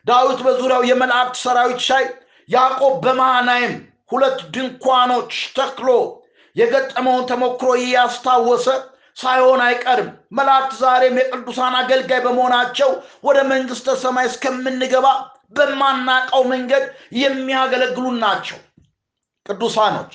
ዳዊት 0.06 0.40
በዙሪያው 0.46 0.82
የመላእክት 0.88 1.36
ሰራዊት 1.42 1.80
ሳይ 1.86 2.04
ያዕቆብ 2.48 2.94
በማናይም 3.04 3.74
ሁለት 4.10 4.38
ድንኳኖች 4.54 5.32
ተክሎ 5.56 5.88
የገጠመውን 6.56 7.26
ተሞክሮ 7.30 7.68
እያስታወሰ 7.80 8.66
ሳይሆን 9.16 9.60
አይቀርም። 9.64 10.08
መላእክት 10.38 10.72
ዛሬም 10.80 11.18
የቅዱሳን 11.20 11.74
አገልጋይ 11.80 12.20
በመሆናቸው 12.24 12.90
ወደ 13.24 13.38
መንግስተ 13.52 13.96
ሰማይ 14.02 14.26
እስከምንገባ 14.30 15.06
በማናቀው 15.56 16.42
መንገድ 16.52 16.84
የሚያገለግሉን 17.22 18.16
ናቸው። 18.24 18.58
ቅዱሳኖች 19.46 20.14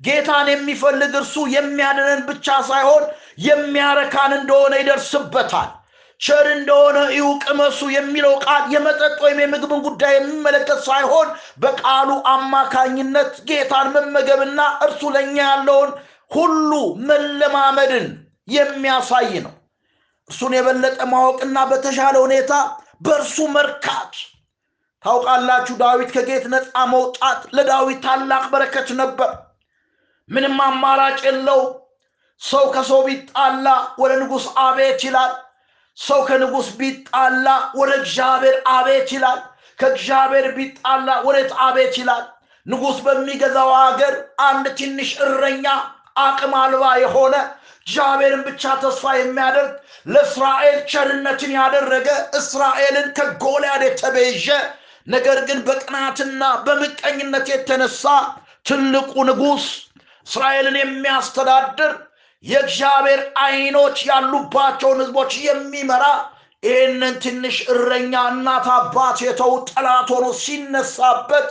ጌታን 0.00 0.48
የሚፈልግ 0.52 1.12
እርሱ 1.18 1.34
የሚያድነን 1.54 2.22
ብቻ 2.28 2.56
ሳይሆን 2.68 3.04
የሚያረካን 3.38 4.32
እንደሆነ 4.38 4.74
ይደርስበታል። 4.80 5.70
ቸር 6.20 6.46
እንደሆነ 6.50 6.98
እዩ 7.10 7.24
ቅመሱ 7.44 7.80
የሚለው 7.94 8.34
ቃል 8.44 8.62
የመጠጥ 8.74 9.16
ወይም 9.24 9.38
የምግብን 9.42 9.80
ጉዳይ 9.86 10.12
የሚመለከት 10.14 10.80
ሳይሆን 10.86 11.28
በቃሉ 11.62 12.10
አማካኝነት 12.34 13.32
ጌታን 13.48 13.88
መመገብና 13.96 14.60
እርሱ 14.86 15.02
ለእኛ 15.14 15.36
ያለውን 15.46 15.90
ሁሉ 16.30 16.70
መለማመድን 17.08 18.06
የሚያሳይ 18.48 19.32
ነው። 19.46 19.54
እርሱን 20.30 20.52
የበለጠ 20.56 21.00
ማወቅና 21.12 21.58
በተሻለ 21.70 22.16
ሁኔታ 22.24 22.52
በእርሱ 23.00 23.36
መርካት። 23.54 24.14
ታውቃላችሁ 25.04 25.74
ዳዊት 25.80 26.10
ከጌት 26.14 26.44
ነፃ 26.52 26.74
መውጣት 26.92 27.40
ለዳዊት 27.56 27.98
ታላቅ 28.06 28.44
በረከት 28.52 28.88
ነበር። 29.00 29.30
ምንም 30.28 30.56
አማራጭ 30.66 31.18
የለው 31.26 31.60
ሰው 32.42 32.64
ከሰው 32.74 33.00
ቢጣላ 33.06 33.66
ወደ 33.98 34.12
ንጉሥ 34.22 34.46
አቤት 34.62 35.00
ይላል። 35.06 35.32
ሰው 35.98 36.20
ከንጉሥ 36.28 36.68
ቢጣላ 36.78 37.46
ወደ 37.78 37.90
እግዚአብሔር 38.00 38.56
አቤት 38.72 39.08
ይላል። 39.16 39.40
ከእግዚአብሔር 39.78 40.46
ቢጣላ 40.56 41.08
ወዴት 41.26 41.52
አቤት 41.64 41.94
ይላል? 42.00 42.24
ንጉሥ 42.66 42.98
በሚገዛው 43.06 43.70
ሀገር 43.78 44.14
አንድ 44.46 44.66
ትንሽ 44.78 45.10
እረኛ 45.24 45.66
አቅም 46.18 46.52
አልባ 46.60 46.84
የሆነ 47.02 47.34
እግዚአብሔርን 47.86 48.42
ብቻ 48.46 48.62
ተስፋ 48.82 49.04
የሚያደርግ 49.16 49.72
ለእስራኤል 50.06 50.78
ቸርነትን 50.92 51.52
ያደረገ 51.58 52.08
እስራኤልን 52.38 53.08
ከጎልያድ 53.16 53.82
የተቤዠ 53.86 54.46
ነገር 55.06 55.38
ግን 55.48 55.58
በቅናትና 55.66 56.42
በምቀኝነት 56.66 57.46
የተነሳ 57.52 58.04
ትልቁ 58.66 59.12
ንጉሥ 59.28 59.66
እስራኤልን 60.26 60.76
የሚያስተዳድር 60.80 61.92
የእግዚአብሔር 62.44 63.20
አይኖች 63.44 63.98
ያሉባቸውን 64.08 64.98
ህዝቦች 65.02 65.32
የሚመራ 65.44 66.04
ይህንን 66.62 67.14
ትንሽ 67.24 67.56
እረኛ 67.72 68.14
እናት 68.32 68.66
አባት 68.74 69.18
የተው 69.24 69.52
ጠላት 69.70 70.08
ሆኖ 70.14 70.26
ሲነሳበት 70.42 71.48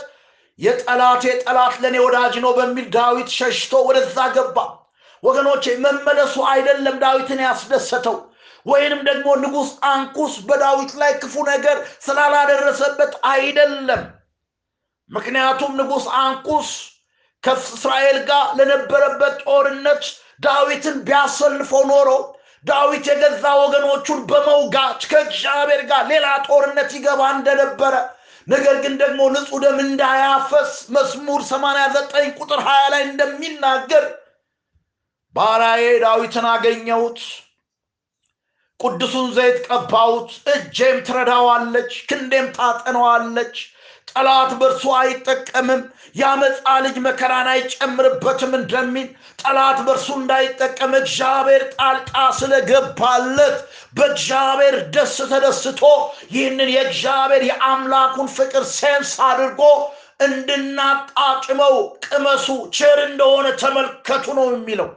የጠላቴ 0.58 1.24
ጠላት 1.42 1.74
ለእኔ 1.82 1.96
ወዳጅ 2.04 2.34
ነው 2.44 2.52
በሚል 2.58 2.86
ዳዊት 2.96 3.28
ሸሽቶ 3.36 3.74
ወደዛ 3.88 4.18
ገባ። 4.36 4.56
ወገኖቼ 5.22 5.64
መመለሱ 5.84 6.34
አይደለም 6.50 6.96
ዳዊትን 7.02 7.40
ያስደሰተው 7.44 8.16
ወይንም 8.66 9.00
ደግሞ 9.08 9.28
ንጉሥ 9.42 9.70
አንኩስ 9.90 10.34
በዳዊት 10.48 10.92
ላይ 11.00 11.12
ክፉ 11.22 11.34
ነገር 11.50 11.76
ስላላደረሰበት 12.06 13.12
አይደለም። 13.32 14.02
ምክንያቱም 15.10 15.72
ንጉሥ 15.80 16.06
አንኩስ 16.20 16.70
ከእስራኤል 17.44 18.18
ጋር 18.28 18.44
ለነበረበት 18.58 19.34
ጦርነት 19.46 20.04
ዳዊትን 20.40 20.96
ቢያሰልፈው 21.06 21.82
ኖሮ 21.90 22.08
ዳዊት 22.64 23.06
የገዛ 23.10 23.44
ወገኖቹን 23.62 24.20
በመውጋት 24.28 25.00
ከእግዚአብሔር 25.10 25.82
ጋር 25.90 26.04
ሌላ 26.12 26.26
ጦርነት 26.46 26.90
ይገባ 26.96 27.22
እንደነበረ 27.34 27.94
ነገር 28.46 28.76
ግን 28.84 28.94
ደግሞ 29.02 29.20
ንጹህ 29.34 29.60
ደም 29.64 29.78
እንዳያፈስ 29.84 30.72
መዝሙር 30.94 31.40
89 31.48 32.30
ቁጥር 32.38 32.60
20 32.66 32.92
ላይ 32.92 33.02
እንደሚናገር 33.08 34.04
ባራዬ 35.34 35.84
ዳዊትን 36.04 36.46
አገኘሁት 36.50 37.20
ቅዱሱን 38.80 39.28
ዘይት 39.36 39.58
ቀባሁት 39.68 40.30
እጄም 40.54 40.98
ትረዳዋለች 41.06 41.92
ክንዴም 42.08 42.48
ታጠነዋለች 42.56 43.56
ጠላት 44.10 44.50
በእርሱ 44.58 44.84
አይጠቀምም 44.98 45.82
ያመፃ 46.14 46.56
ልጅ 46.84 46.96
መከራን 47.06 47.48
አይጨምርበትም 47.52 48.52
እንደሚል 48.58 49.08
ጠላት 49.42 49.78
በእርሱ 49.86 50.08
እንዳይጠቀም 50.18 50.92
እግዚአብሔር 51.00 51.62
ጣልቃ 51.74 52.12
ስለገባለት 52.38 53.56
በእግዚአብሔር 53.96 54.76
ደስ 54.94 55.16
ተደስቶ 55.32 55.82
ይህንን 56.34 56.70
የእግዚአብሔር 56.74 57.44
የአምላኩን 57.50 58.28
ፍቅር 58.36 58.64
ሴንስ 58.76 59.12
አድርጎ 59.28 59.62
እንድናጣጭመው 60.26 61.74
ቅመሱ 62.06 62.46
ቸር 62.76 62.98
እንደሆነ 63.06 63.46
ተመልከቱ 63.62 64.26
ነው 64.38 64.46
የሚለው። 64.52 64.90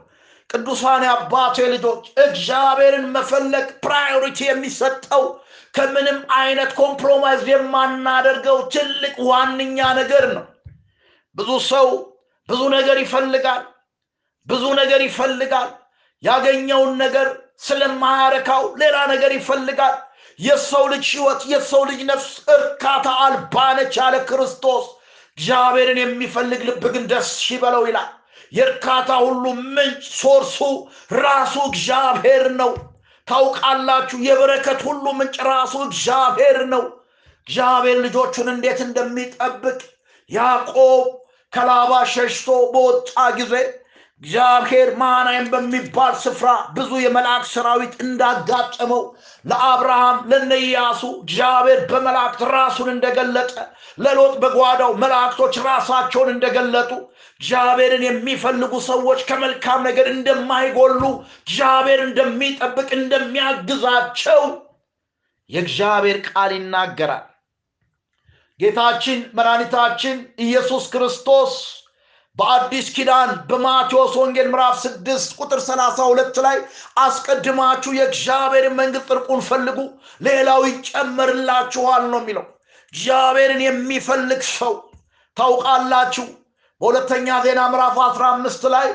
ቅዱሳን 0.50 1.02
አባቴ 1.08 1.56
ልጆች 1.72 2.04
እግዚአብሔርን 2.24 3.06
መፈለግ 3.14 3.66
priority 3.84 4.38
የሚሰጠው 4.46 5.24
ከምንም 5.74 6.18
አይነት 6.38 6.70
compromise 6.78 7.42
የማናደርገው 7.50 8.58
ትልቅ 8.74 9.14
ዋነኛ 9.28 9.78
ነገር 10.00 10.24
ነው። 10.36 10.44
ብዙ 11.36 11.50
ሰው 11.68 11.88
ብዙ 12.48 12.60
ነገር 12.76 12.96
ይፈልጋል 13.04 13.62
ብዙ 14.46 14.64
ነገር 14.80 15.00
ይፈልጋል። 15.06 15.70
ያገኘውን 16.22 16.92
ነገር 17.02 17.26
ስለማያረካው 17.62 18.62
ሌላ 18.80 18.96
ነገር 19.12 19.32
ይፈልጋል። 19.36 19.96
የሰው 20.38 20.84
ልጅ 20.92 21.04
ህይወት 21.12 21.40
የሰው 21.52 21.82
ልጅ 21.90 22.00
ነፍስ 22.10 22.28
እርካታ 22.56 23.06
አልባነች 23.24 23.94
ያለ 24.00 24.16
ክርስቶስ 24.28 24.84
እግዚአብሔርን 25.38 25.98
የሚፈልግ 26.02 26.60
ልብ 26.68 26.84
ግን 26.94 27.04
ደስ 27.12 27.30
ይበለው 27.50 27.82
ይላል። 27.88 28.08
የእርካታ 28.52 29.10
ሁሉ 29.24 29.44
ምንጭ 29.68 30.02
ሶርሱ 30.20 30.58
ራሱ 31.18 31.54
እግዚአብሔር 31.70 32.44
ነው 32.60 32.70
ታውቃላችሁ 33.28 34.18
የበረከት 34.26 34.80
ሁሉ 34.86 35.04
ምንጭ 35.18 35.36
ራሱ 35.48 35.74
እግዚአብሔር 35.86 36.58
ነው። 36.72 36.84
እግዚአብሔር 37.46 37.98
ልጆቹን 38.04 38.48
እንዴት 38.54 38.80
እንደሚጠብቅ 38.86 39.78
ያዕቆብ 40.30 41.04
ከላባ 41.52 41.92
ሸሽቶ 42.14 42.48
በወጣ 42.72 43.10
ጊዜ 43.38 43.54
እግዚአብሔር 44.22 44.88
ማናይም 45.00 45.44
በሚባል 45.52 46.14
ስፍራ 46.22 46.46
ብዙ 46.76 46.90
የመልአክ 47.02 47.44
ሰራዊት 47.50 47.92
እንዳጋጠመው 48.04 49.02
ለአብርሃም 49.44 50.18
ለነኢያሱ 50.30 51.02
እግዚአብሔር 51.20 51.80
በመላእክት 51.90 52.40
ራሱን 52.54 52.88
እንደገለጠ 52.94 53.52
ለሎጥ 53.98 54.34
በጓዳው 54.42 54.92
መላእክቶች 55.02 55.54
ራሳቸውን 55.68 56.32
እንደገለጡ 56.34 56.90
እግዚአብሔርን 57.40 58.04
የሚፈልጉ 58.06 58.74
ሰዎች 58.88 59.20
ከመልካም 59.28 59.80
ነገር 59.88 60.06
እንደማይጎሉ 60.14 61.02
እግዚአብሔር 61.42 62.02
እንደሚጠብቅ 62.08 62.88
እንደሚያግዛቸው 62.98 64.42
የእግዚአብሔር 65.50 66.18
ቃል 66.28 66.52
ይናገራል። 66.56 67.26
ጌታችን 68.60 69.18
መድኃኒታችን 69.36 70.16
ኢየሱስ 70.44 70.84
ክርስቶስ 70.92 71.52
በአዲስ 72.38 72.86
ኪዳን 72.96 73.30
በማቴዎስ 73.48 74.12
ወንጌል 74.20 74.48
ምዕራፍ 74.52 74.74
6 74.82 75.08
ቁጥር 75.38 75.60
32 75.62 76.40
ላይ 76.44 76.56
አስቀድማችሁ 77.04 77.92
የእግዚአብሔርን 77.96 78.74
መንግስት 78.80 79.08
ጥርቁን 79.10 79.40
ፈልጉ 79.48 79.78
ሌላው 80.20 80.60
ይጨመርላችኋል 80.68 82.04
ነው 82.12 82.20
የሚለው። 82.22 82.44
እግዚአብሔርን 82.92 83.62
የሚፈልግ 83.64 84.42
ሰው 84.52 84.74
ታውቃላችሁ? 85.36 86.26
በሁለተኛ 86.80 87.28
ዜና 87.44 87.60
ምዕራፍ 87.72 87.96
15 88.06 88.68
ላይ 88.74 88.88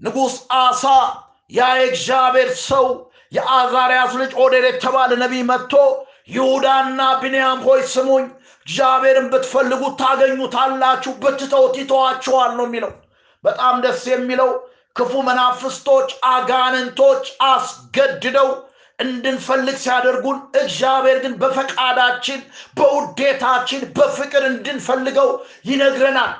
ንጉሥ 0.00 0.34
አሳ 0.60 0.84
ያ 1.52 1.68
የእግዚአብሔር 1.78 2.50
ሰው 2.64 2.86
የአዛርያስ 3.32 4.12
ልጅ 4.20 4.32
ኦዴር 4.42 4.64
የተባለ 4.68 5.10
ነቢይ 5.22 5.42
መጥቶ 5.50 5.74
ይሁዳና 6.30 7.00
ብንያም 7.20 7.60
ሆይ 7.66 7.80
ስሙኝ 7.92 8.24
እግዚአብሔርን 8.68 9.26
ብትፈልጉ 9.32 9.82
ታገኙታላችሁ 10.00 11.12
ብትተውት 11.22 11.76
ይተዋችኋል 11.80 12.50
ነው 12.58 12.66
የሚለው። 12.68 12.90
በጣም 13.44 13.74
ደስ 13.84 14.02
የሚለው 14.10 14.50
ክፉ 14.96 15.12
መናፍስቶች 15.28 16.08
አጋንንቶች 16.30 17.24
አስገድደው 17.48 18.48
እንድንፈልግ 18.98 19.76
ሲያደርጉን 19.82 20.38
እግዚአብሔር 20.60 21.18
ግን 21.24 21.34
በፈቃዳችን 21.42 22.40
በውዴታችን 22.78 23.82
በፍቅር 23.96 24.44
እንድንፈልገው 24.50 25.28
ይነግረናል። 25.68 26.32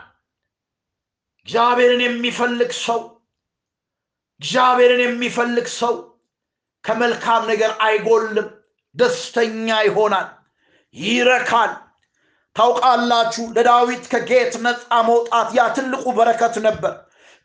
እግዚአብሔርን 1.47 2.03
የሚፈልግ 2.05 2.73
ሰው 2.85 3.01
እግዚአብሔርን 4.41 5.03
የሚፈልግ 5.05 5.69
ሰው 5.79 5.95
ከመልካም 6.85 7.43
ነገር 7.51 7.71
አይጎልም 7.87 8.49
ደስተኛ 8.95 9.69
ይሆናል 9.87 10.29
ይረካል 10.95 11.73
ታውቃላችሁ 12.59 13.45
ለዳዊት 13.57 14.05
ከጌት 14.13 14.55
ነፃ 14.65 14.81
መውጣት 15.09 15.49
ያ 15.57 15.67
ትልቁ 15.77 16.05
በረከት 16.17 16.57
ነበር። 16.67 16.95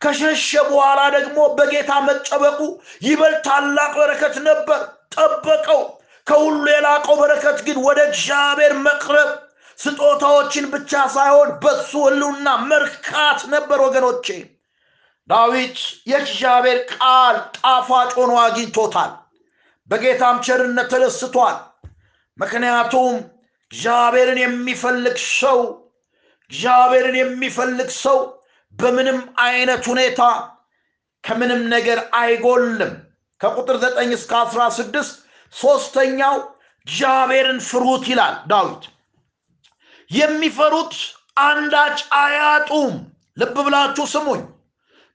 ከሸሸ 0.02 0.50
በኋላ 0.70 1.02
ደግሞ 1.16 1.40
በጌታ 1.58 1.92
መጠበቁ 2.08 2.60
ይበል 3.06 3.36
ታላቅ 3.46 3.92
በረከት 4.00 4.36
ነበር። 4.48 4.80
ጠበቀው። 5.16 5.82
ከሁሉ 6.28 6.64
የላቀው 6.72 7.16
በረከት 7.22 7.58
ግን 7.66 7.78
ወደ 7.86 8.00
እግዚአብሔር 8.10 8.74
መቅረብ 8.86 9.30
ስጦታዎችን 9.80 10.66
ብቻ 10.74 10.92
ሳይሆን 11.14 11.50
በሱ 11.64 11.92
ህልውና 12.06 12.48
መርካት 12.70 13.40
ነበር 13.54 13.80
ወገኖቼ። 13.86 14.28
ዳዊት 15.30 15.78
የእግዚአብሔር 16.08 16.80
ቃል 16.94 17.36
ጣፋጭ 17.58 18.10
ሆኖ 18.18 18.32
አግኝቶታል። 18.42 19.12
በጌታም 19.90 20.38
ቸርነት 20.46 20.90
ተደስቷል። 20.94 21.58
ምክንያቱም 22.38 23.16
እግዚአብሔርን 23.74 24.40
የሚፈልግ 24.42 25.16
ሰው 25.34 25.60
እግዚአብሔርን 26.52 27.16
የሚፈልግ 27.20 27.90
ሰው 27.98 28.18
በምንም 28.74 29.18
አይነት 29.46 29.84
ሁኔታ 29.92 30.22
ከምንም 31.24 31.62
ነገር 31.74 32.00
አይጎልም። 32.20 32.94
ከቁጥር 33.42 33.78
9 33.84 34.14
እስከ 34.18 34.32
16 34.46 35.12
ሶስተኛው 35.54 36.36
እግዚአብሔርን 36.88 37.60
ፍሩት 37.70 38.04
ይላል 38.12 38.36
ዳዊት። 38.52 38.84
የሚፈሩት 40.12 40.94
አንዳች 41.44 42.00
አያጡም። 42.20 42.94
ልብ 43.38 43.56
ብላችሁ 43.66 44.06
ስሙኝ። 44.14 44.42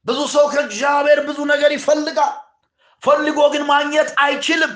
ብዙ 0.07 0.21
ሰው 0.35 0.45
ከእግዚአብሔር 0.53 1.21
ብዙ 1.29 1.39
ነገር 1.53 1.71
ይፈልጋል። 1.77 2.35
ፈልጎ 3.03 3.39
ግን 3.53 3.65
ማግኘት 3.71 4.09
አይችልም 4.25 4.73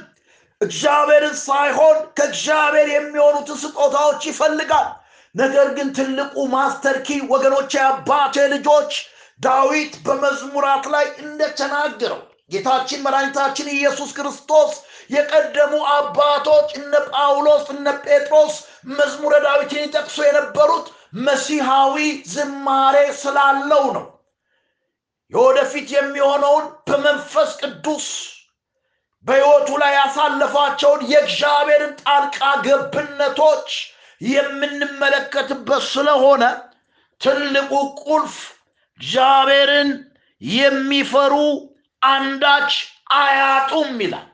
እግዚአብሔርን 0.63 1.37
ሳይሆን 1.43 1.97
ከእግዚአብሔር 2.17 2.89
የሚሆኑትን 2.93 3.59
ስጦታዎች 3.63 4.23
ይፈልጋል። 4.31 4.89
ነገር 5.35 5.69
ግን 5.77 5.89
ትልቁ 5.97 6.35
ማስተር 6.53 6.97
ኪ 7.07 7.19
ወገኖች 7.31 7.73
አባቴ 7.85 8.37
ልጆች 8.53 8.93
ዳዊት 9.41 9.95
በመዝሙራት 10.07 10.85
ላይ 10.95 11.07
እንደተናገረው 11.23 12.21
ጌታችን 12.51 13.03
መድኃኒታችን 13.05 13.69
ኢየሱስ 13.75 14.11
ክርስቶስ 14.17 14.73
የቀደሙ 15.11 15.75
አባቶች 15.93 16.69
እነ 16.79 16.93
ጳውሎስ 17.11 17.65
እነ 17.75 17.87
ጴጥሮስ 18.05 18.55
መዝሙረ 18.93 19.35
ዳዊትን 19.47 19.85
ይጠቅሱ 19.85 20.17
የነበሩት 20.27 20.87
መሲሐዊ 21.23 21.97
ዝማሬ 22.33 22.97
ስላለው 23.23 23.85
ነው። 23.97 24.05
የወደፊት 25.33 25.89
የሚሆነውን 25.97 26.67
በመንፈስ 26.89 27.51
ቅዱስ 27.63 28.07
በሕይወቱ 29.27 29.69
ላይ 29.83 29.93
ያሳለፋቸውን 29.97 31.01
የእግዚአብሔርን 31.11 31.93
ጣልቃ 32.03 32.39
ገብነቶች 32.65 33.69
የምንመለከትበት 34.21 35.85
ስለሆነ 35.93 36.43
ትልቁ 37.21 37.73
ቁልፍ 38.05 38.37
እግዚአብሔርን 39.01 39.91
የሚፈሩ 40.43 41.35
አንዳች 42.03 42.73
አያጡም 43.17 43.97
ይላል። 44.03 44.29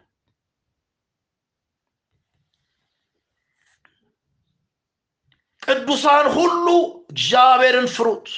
ቅዱሳን 5.62 6.26
ሁሉ 6.36 6.66
እግዚአብሔርን 7.10 7.88
ፍሩት። 7.94 8.28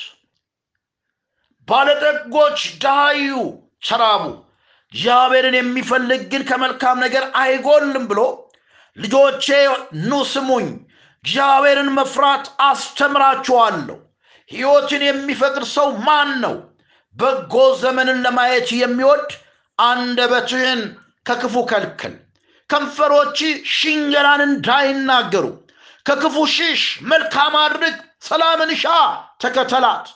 ባለጠጎች 1.69 2.61
ዳዩ 2.85 3.29
ሰራቡ 3.83 4.23
እግዚአብሔርን 4.93 5.57
የሚፈልግ 5.59 6.23
ግን 6.33 6.43
ከመልካም 6.49 6.97
ነገር 7.05 7.25
አይጎልም 7.43 8.05
ብሎ 8.11 8.21
ልጆቼ 8.97 9.47
ኑ 10.05 10.23
ስሙኝ 10.33 10.67
እግዚአብሔርን 11.25 11.91
መፍራት 11.99 12.47
አስተምራችኋለሁ። 12.67 13.97
ሕይወትን 14.51 15.03
የሚፈቅድ 15.07 15.65
ሰው 15.75 15.89
ማን 16.07 16.31
ነው? 16.45 16.55
በጎ 17.17 17.55
ዘመንን 17.83 18.19
ለማየት 18.25 18.69
የሚወድ 18.81 19.29
አንደበትህን 19.79 20.81
ከክፉ 21.27 21.55
ከልክል 21.71 22.15
ከንፈሮች 22.71 23.39
ሽንገላን 23.77 24.43
እንዳይናገሩ 24.47 25.47
ከክፉ 26.07 26.37
ሽሽ 26.55 26.83
መልካም 27.11 27.55
አድርግ 27.63 27.97
ሰላምን 28.23 28.71
ሻ 28.83 28.87
ተከተላት 29.43 30.07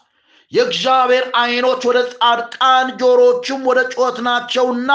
የእግዚአብሔር 0.54 1.24
አይኖች 1.40 1.82
ወደ 1.88 1.98
ጻድቃን 2.12 2.88
ጆሮችም 3.00 3.60
ወደ 3.68 3.80
ጩኸት 3.92 4.18
ናቸውና 4.26 4.90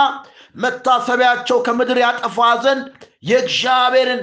መታሰቢያቸው 0.55 1.57
ከምድር 1.65 1.97
ያጠፋ 2.03 2.37
ዘንድ 2.63 2.85
የእግዚአብሔርን 3.23 4.21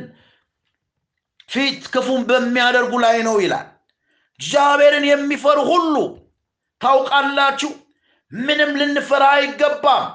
ፊት 1.50 1.82
ክፉን 1.92 2.22
በሚያደርጉ 2.28 2.92
ላይ 3.04 3.18
ነው 3.26 3.36
ይላል። 3.42 3.66
እግዚአብሔርን 4.40 5.04
የሚፈሩ 5.08 5.58
ሁሉ 5.70 5.94
ታውቃላችሁ 6.80 7.70
ምንም 8.32 8.70
ልንፈራ 8.80 9.24
አይገባም። 9.36 10.06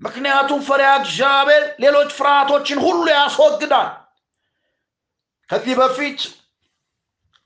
ምክንያቱም 0.00 0.60
ፈሪያ 0.68 0.90
እግዚአብሔር 1.00 1.64
ሌሎች 1.82 2.10
ፍርሃቶችን 2.18 2.78
ሁሉ 2.84 3.04
ያስወግዳል። 3.12 3.88
ከዚህ 5.50 5.74
በፊት 5.80 6.20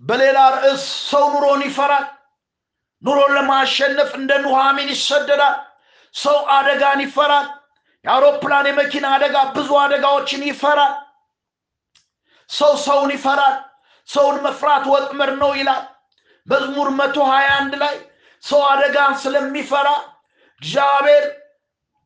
በሌላ 0.02 0.38
ርዕስ 0.56 0.82
ሰው 1.10 1.24
ኑሮን 1.34 1.62
ይፈራል 1.66 2.04
ኑሮን 3.04 3.32
ለማሸነፍ 3.36 4.10
እንደ 4.18 4.32
ኑሃሚን 4.44 4.88
ይሰደዳል። 4.94 5.56
ሰው 6.14 6.38
አደጋን 6.56 7.00
ይፈራል። 7.04 7.46
የአውሮፕላን 8.04 8.66
የመኪና 8.68 9.06
አደጋ 9.14 9.36
ብዙ 9.54 9.70
አደጋዎችን 9.82 10.42
ይፈራል። 10.48 10.94
ሰው 12.50 12.72
ሰውን 12.84 13.10
ይፈራል። 13.16 13.56
ሰውን 14.08 14.36
መፍራት 14.46 14.84
ወጥመድ 14.92 15.30
ነው 15.42 15.52
ይላል። 15.58 15.82
መዝሙር 16.48 16.88
መቶ 16.98 17.16
ሀያ 17.30 17.48
አንድ 17.58 17.74
ላይ 17.82 17.94
ሰው 18.42 18.60
አደጋን 18.70 19.14
ስለሚፈራ 19.22 19.88
እግዚአብሔር 20.62 21.24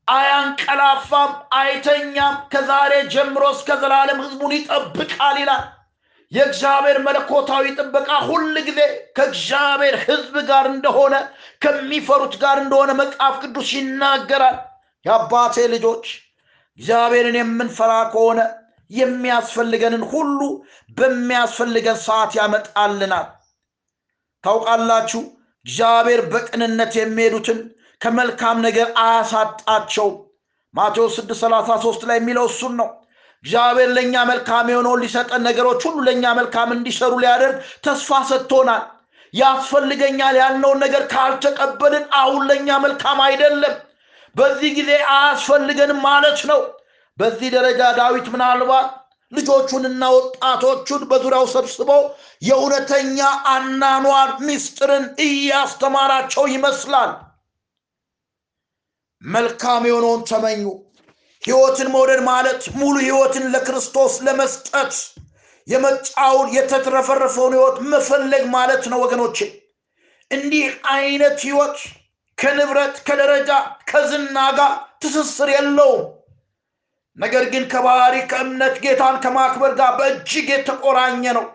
አያንቀላፋም 0.09 1.31
አይተኛም 1.59 2.37
ከዛሬ 2.53 2.93
ጀምሮ 3.15 3.45
እስከ 3.55 3.69
ዘላለም 3.83 4.21
ህዝቡን 4.25 4.53
ይጠብቃል 4.57 5.37
ይላል 5.43 5.65
የእግዚአብሔር 6.33 6.99
መለኮታዊ 7.05 7.64
ጥበቃ 7.77 8.09
ሁል 8.27 8.55
ጊዜ 8.67 8.81
ከእግዚአብሔር 9.17 9.95
ህዝብ 10.03 10.35
ጋር 10.51 10.64
እንደሆነ 10.73 11.14
ከሚፈሩት 11.62 12.35
ጋር 12.43 12.57
እንደሆነ 12.62 12.91
መጽሐፍ 13.01 13.37
ቅዱስ 13.45 13.71
ይናገራል። 13.77 14.57
የአባቴ 15.05 15.57
ልጆች 15.75 16.05
እግዚአብሔርን 16.79 17.37
የምንፈራ 17.38 17.93
ከሆነ 18.12 18.41
የሚያስፈልገንን 18.91 20.05
ሁሉ 20.12 20.41
በሚያስፈልገን 20.97 21.99
ሰዓት 22.05 22.33
ያመጣልናል። 22.38 23.27
ታውቃላችሁ 24.45 25.23
እግዚአብሔር 25.67 26.21
በቅንነት 26.33 26.93
የሚሄዱትን 26.99 27.59
ከመልካም 28.01 28.59
ነገር 28.67 28.88
አያሳጣቸው 29.03 30.09
ማቴዎስ 30.75 31.14
633 31.21 32.09
ላይ 32.09 32.17
የሚለው 32.21 32.47
እሱን 32.51 32.75
ነው 32.81 32.88
እግዚአብሔር 33.44 33.90
ለእኛ 33.96 34.14
መልካም 34.31 34.66
የሆነውን 34.70 35.03
ሊሰጠን 35.05 35.42
ነገሮች 35.48 35.83
ሁሉ 35.87 35.98
ለእኛ 36.07 36.24
መልካም 36.38 36.70
እንዲሰሩ 36.77 37.12
ሊያደርግ 37.22 37.57
ተስፋ 37.85 38.20
ሰጥቶናል። 38.31 38.85
ያስፈልገኛል 39.35 40.35
ያልነውን 40.40 40.79
ነገር 40.85 41.03
ካልተቀበልን 41.12 42.05
አሁን 42.20 42.42
ለእኛ 42.48 42.79
መልካም 42.85 43.18
አይደለም። 43.27 43.74
በዚህ 44.37 44.70
ጊዜ 44.79 44.90
አያስፈልገንም 45.12 46.01
ማለት 46.07 46.40
ነው። 46.51 46.61
በዚህ 47.18 47.48
ደረጃ 47.57 47.81
ዳዊት 47.98 48.27
ምናልባት 48.35 48.88
ልጆቹንና 49.33 50.03
ወጣቶቹን 50.14 51.03
በዙሪያው 51.11 51.46
ሰብስበው 51.55 52.03
የእውነተኛ 52.42 53.18
አናኗር 53.53 54.31
ምስጢርን 54.46 55.05
እያስተማራቸው 55.24 56.44
ይመስላል። 56.55 57.11
መልካም 59.22 59.83
የሆነውን 59.88 60.22
ተመኙ 60.31 60.62
ህይወትን 61.49 61.89
መውደድ 61.95 62.21
ማለት 62.29 62.63
ሙሉ 62.81 62.97
ህይወትን 63.05 63.45
ለክርስቶስ 63.53 64.15
ለመስጠት 64.27 64.95
የመጫውን 65.67 66.49
የተትረፈረፈውን 66.57 67.55
ህይወት 67.57 67.77
መፈለግ 67.93 68.45
ማለት 68.55 68.85
ነው 68.93 68.99
ወገኖቼ። 69.05 69.39
እንዲህ 70.31 70.67
አይነት 70.95 71.37
ህይወት 71.47 71.77
ከንብረት 72.39 72.97
ከደረጃ 73.07 73.51
ከዝና 73.91 74.39
ጋር 74.59 74.73
ትስስር 75.03 75.49
የለውም። 75.55 76.05
ነገር 77.19 77.45
ግን 77.53 77.65
ከባህሪ 77.73 78.17
ከእምነት 78.31 78.75
ጌታን 78.85 79.17
ከማክበር 79.25 79.73
ጋር 79.81 79.93
በእጅግ 79.99 80.49
የተቆራኘ 80.55 81.25
ነው። 81.39 81.47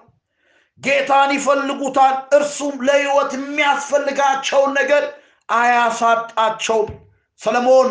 ጌታን 0.81 1.31
ይፈልጉታል። 1.37 2.15
እርሱም 2.37 2.75
ለህይወት 2.87 3.31
የሚያስፈልጋቸውን 3.37 4.71
ነገር 4.79 5.03
አያሳጣቸውም። 5.49 6.89
ሰለሞን 7.41 7.89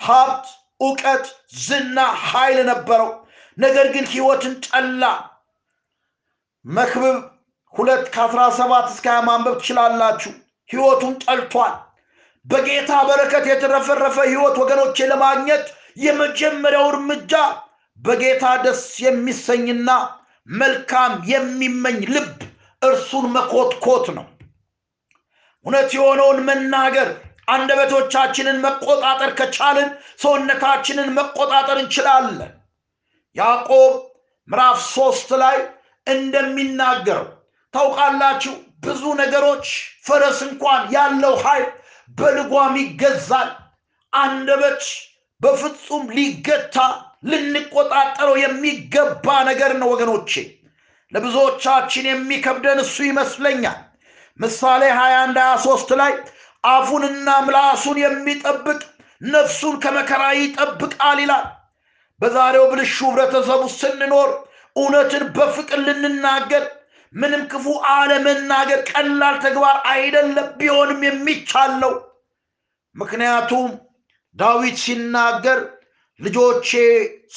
ሀብት 0.00 0.46
እውቀት 0.80 1.24
ዝና 1.62 1.98
ኃይል 2.24 2.58
ነበረው። 2.70 3.10
ነገር 3.58 3.86
ግን 3.94 4.04
ህይወትን 4.12 4.54
ጠላ። 4.66 5.02
መክብብ 6.64 7.16
ሁለት 7.74 8.04
ከአስራ 8.14 8.40
ሰባት 8.58 8.86
እስከ 8.92 9.06
ሀያ 9.10 9.20
ማንበብ 9.28 9.54
ትችላላችሁ። 9.60 10.32
ህይወቱን 10.70 11.14
ጠልቷል። 11.24 11.74
በጌታ 12.46 12.90
በረከት 13.08 13.44
የተረፈረፈ 13.48 14.16
ህይወት 14.28 14.56
ወገኖቼ 14.62 15.06
ለማግኘት 15.10 15.64
የመጀመሪያው 15.98 16.86
እርምጃ 16.92 17.32
በጌታ 17.98 18.44
ደስ 18.64 18.82
የሚሰኝና 19.04 19.88
መልካም 20.48 21.12
የሚመኝ 21.30 21.98
ልብ 22.14 22.36
እርሱን 22.82 23.26
መኮትኮት 23.34 24.06
ነው። 24.16 24.26
እውነት 25.66 25.88
የሆነውን 25.96 26.38
መናገር 26.48 27.08
አንደበቶቻችንን 27.48 28.56
መቆጣጠር 28.64 29.30
ከቻልን 29.38 29.88
ሰውነታችንን 30.22 31.08
መቆጣጠር 31.18 31.78
እንችላለን። 31.82 32.52
ያዕቆብ 33.36 33.92
ምዕራፍ 34.48 34.78
ሶስት 34.94 35.30
ላይ 35.42 35.56
እንደሚናገረው 36.06 37.26
ታውቃላችሁ 37.74 38.54
ብዙ 38.84 39.02
ነገሮች 39.20 39.66
ፈረስ 40.06 40.38
እንኳን 40.46 40.82
ያለው 40.94 41.34
ኃይል 41.44 41.66
በልጓም 42.18 42.74
ይገዛል። 42.82 43.50
አንደበት 44.12 44.82
በፍጹም 45.40 46.04
ሊገታ 46.16 46.76
ልንቆጣጠረው 47.24 48.36
የሚገባ 48.42 49.26
ነገር 49.48 49.72
ነው 49.80 49.88
ወገኖቼ። 49.92 50.32
ለብዙዎቻችን 51.12 52.04
የሚከብደን 52.08 52.80
እሱ 52.84 52.96
ይመስለኛል። 53.08 53.78
ምሳሌ 54.40 54.82
21 54.94 55.38
23 55.42 55.94
ላይ 56.00 56.12
አፉንና 56.64 57.28
ምላሱን 57.44 57.98
የሚጠብቅ 58.02 58.80
ነፍሱን 59.20 59.76
ከመከራ 59.82 60.22
ይጠብቃል 60.36 61.18
ይላል። 61.22 61.46
በዛሬው 62.20 62.64
ብልሹ 62.70 62.96
ህብረተሰቡ 63.08 63.62
ስንኖር 63.76 64.30
እውነትን 64.76 65.24
በፍቅር 65.36 65.80
ልንናገር 65.86 66.64
ምንም 67.14 67.42
ክፉ 67.52 67.66
አለመናገር 67.92 68.80
ቀላል 68.90 69.36
ተግባር 69.44 69.76
አይደለም 69.92 70.48
ቢሆንም 70.58 71.00
የሚቻለው 71.06 71.94
ምክንያቱም 72.96 73.68
ዳዊት 74.36 74.76
ሲናገር 74.82 75.60
ልጆቼ 76.20 76.70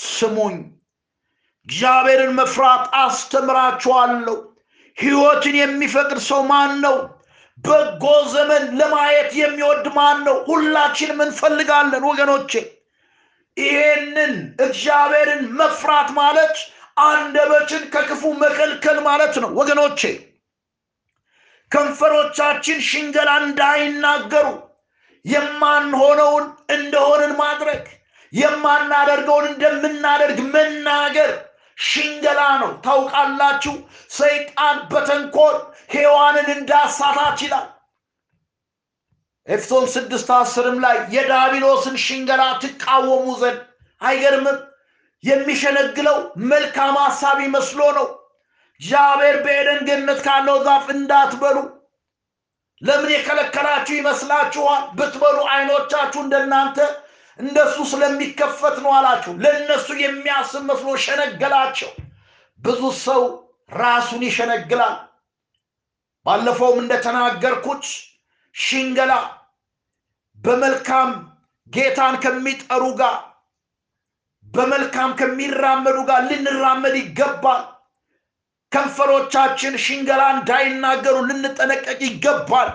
ስሙኝ 0.08 0.56
እግዚአብሔርን 1.68 2.32
መፍራት 2.38 2.86
አስተምራችኋለሁ። 3.02 4.38
ህይወትን 4.98 5.56
የሚፈቅድ 5.60 6.20
ሰው 6.28 6.42
ማን 6.50 6.72
ነው 6.86 6.96
በጎ 7.64 8.04
ዘመን 8.34 8.64
ለማየት 8.80 9.32
የሚወድ 9.40 9.86
ማን 9.96 10.18
ነው 10.28 10.38
ሁላችንም 10.48 11.20
እንፈልጋለን 11.26 12.04
ወገኖቼ። 12.10 12.52
ይሄንን 13.58 14.34
እግዚአብሔርን 14.66 15.42
መፍራት 15.60 16.10
ማለት 16.20 16.56
አንደበትን 17.04 17.84
ከክፉ 17.94 18.32
መከልከል 18.42 18.98
ማለት 19.08 19.36
ነው 19.44 19.50
ወገኖቼ። 19.60 20.02
ከንፈሮቻችን 21.72 22.80
ሽንገላ 22.88 23.32
እንዳይናገሩ 23.44 24.48
የማንሆነውን 25.26 26.46
እንደሆንን 26.76 27.34
ማድረግ 27.42 27.84
የማናደርገውን 28.34 29.46
እንደምናደርግ 29.52 30.38
መናገር 30.54 31.32
ሽንገላ 31.82 32.42
ነው። 32.62 32.72
ታውቃላችሁ 32.86 33.76
ሰይጣን 34.12 34.78
በተንኮል 34.92 35.56
ሔዋንን 35.94 36.50
እንዳሳታት 36.56 37.40
ይላል። 37.46 37.68
ኤፌሶን 39.48 39.86
ስድስት 39.94 40.30
አስርም 40.36 40.78
ላይ 40.84 40.98
የዳቢሎስን 41.14 41.96
ሽንገላ 42.06 42.44
ትቃወሙ 42.64 43.26
ዘንድ 43.42 43.60
አይገርምም? 44.02 44.60
የሚሸነግለው 45.24 46.18
መልካም 46.52 46.96
ሀሳብ 47.02 47.40
መስሎ 47.56 47.82
ነው። 47.98 48.08
እግዚአብሔር 48.82 49.36
በኤደን 49.44 49.80
ገነት 49.88 50.20
ካለው 50.26 50.58
ዛፍ 50.66 50.86
እንዳትበሉ። 50.96 51.58
ለምን 52.82 53.10
የከለከላችሁ 53.14 53.96
ይመስላችኋል? 53.98 54.84
ብትበሉ 54.98 55.38
አይኖቻችሁ 55.54 56.20
እንደናንተ 56.24 56.78
እንደሱ 57.42 57.76
ስለሚከፈት 57.92 58.76
ነው 58.84 58.92
አላችሁ። 58.98 59.32
ለእነሱ 59.44 59.88
የሚያስብ 60.02 60.64
መስሎ 60.70 60.90
ሸነገላቸው። 61.06 61.92
ብዙ 62.62 62.82
ሰው 63.06 63.22
ራሱን 63.76 64.22
ይሸነግላል። 64.28 64.96
ባለፈውም 66.26 66.80
እንደተናገርኩት 66.82 67.86
ሽንገላ 68.56 69.14
በመልካም 70.40 71.10
ጌታን 71.72 72.16
ከሚጠሩ 72.24 72.84
ጋር 73.02 73.18
በመልካም 74.46 75.12
ከሚራመዱ 75.20 75.98
ጋር 76.10 76.22
ልንራመድ 76.30 76.96
ይገባል። 77.02 77.62
ከንፈሮቻችን 78.72 79.74
ሽንገላ 79.86 80.24
እንዳይናገሩ 80.36 81.16
ልንጠነቀቅ 81.30 82.00
ይገባል 82.08 82.70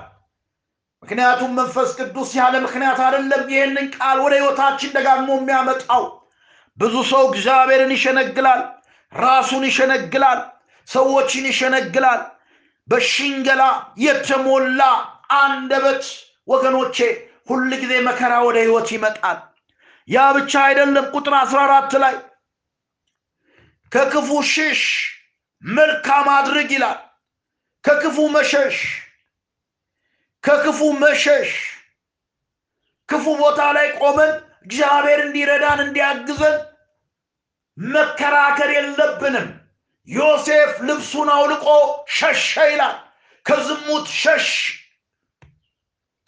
ምክንያቱም 1.07 1.51
መንፈስ 1.59 1.91
ቅዱስ 1.99 2.31
ያለ 2.37 2.55
ምክንያት 2.65 3.01
አይደለም 3.05 3.43
ይህንን 3.53 3.85
ቃል 3.97 4.19
ወደ 4.25 4.33
ህይወታችን 4.39 4.95
ደጋግሞ 4.97 5.29
የሚያመጣው። 5.37 6.05
ብዙ 6.79 6.95
ሰው 7.11 7.23
እግዚአብሔርን 7.29 7.93
ይሸነግላል 7.95 8.63
ራሱን 9.13 9.63
ይሸነግላል 9.69 10.41
ሰዎችን 10.89 11.47
ይሸነግላል። 11.51 12.21
በሽንገላ 12.89 13.63
የተሞላ 13.99 14.83
አንደበት 15.39 16.03
ወገኖቼ 16.49 16.97
ሁል 17.49 17.71
ጊዜ 17.83 17.95
መከራ 18.09 18.35
ወደ 18.47 18.59
ህይወት 18.65 18.91
ይመጣል። 18.97 19.39
ያ 20.09 20.27
ብቻ 20.37 20.53
አይደለም 20.67 21.09
ቁጥር 21.15 21.35
14 21.41 21.99
ላይ 22.03 22.15
ከክፉ 23.93 24.29
ሽሽ 24.53 24.83
መልካም 25.63 26.29
አድርግ 26.37 26.71
ይላል 26.77 26.99
ከክፉ 27.85 28.17
መሸሽ 28.35 28.77
ከክፉ 30.47 30.81
መሸሽ 31.01 31.51
ክፉ 33.09 33.25
ቦታ 33.41 33.61
ላይ 33.77 33.87
ቆመን 33.99 34.33
እግዚአብሔር 34.67 35.21
እንዲረዳን 35.25 35.81
እንዲያግዘን 35.85 36.57
መከራከር 37.79 38.71
የለብንም። 38.77 39.49
ዮሴፍ 40.09 40.73
ልብሱን 40.89 41.29
አውልቆ 41.35 41.67
ሸሸ 42.17 42.43
ይላል። 42.71 42.97
ከዝሙት 43.47 44.07
ሸሽ 44.21 44.49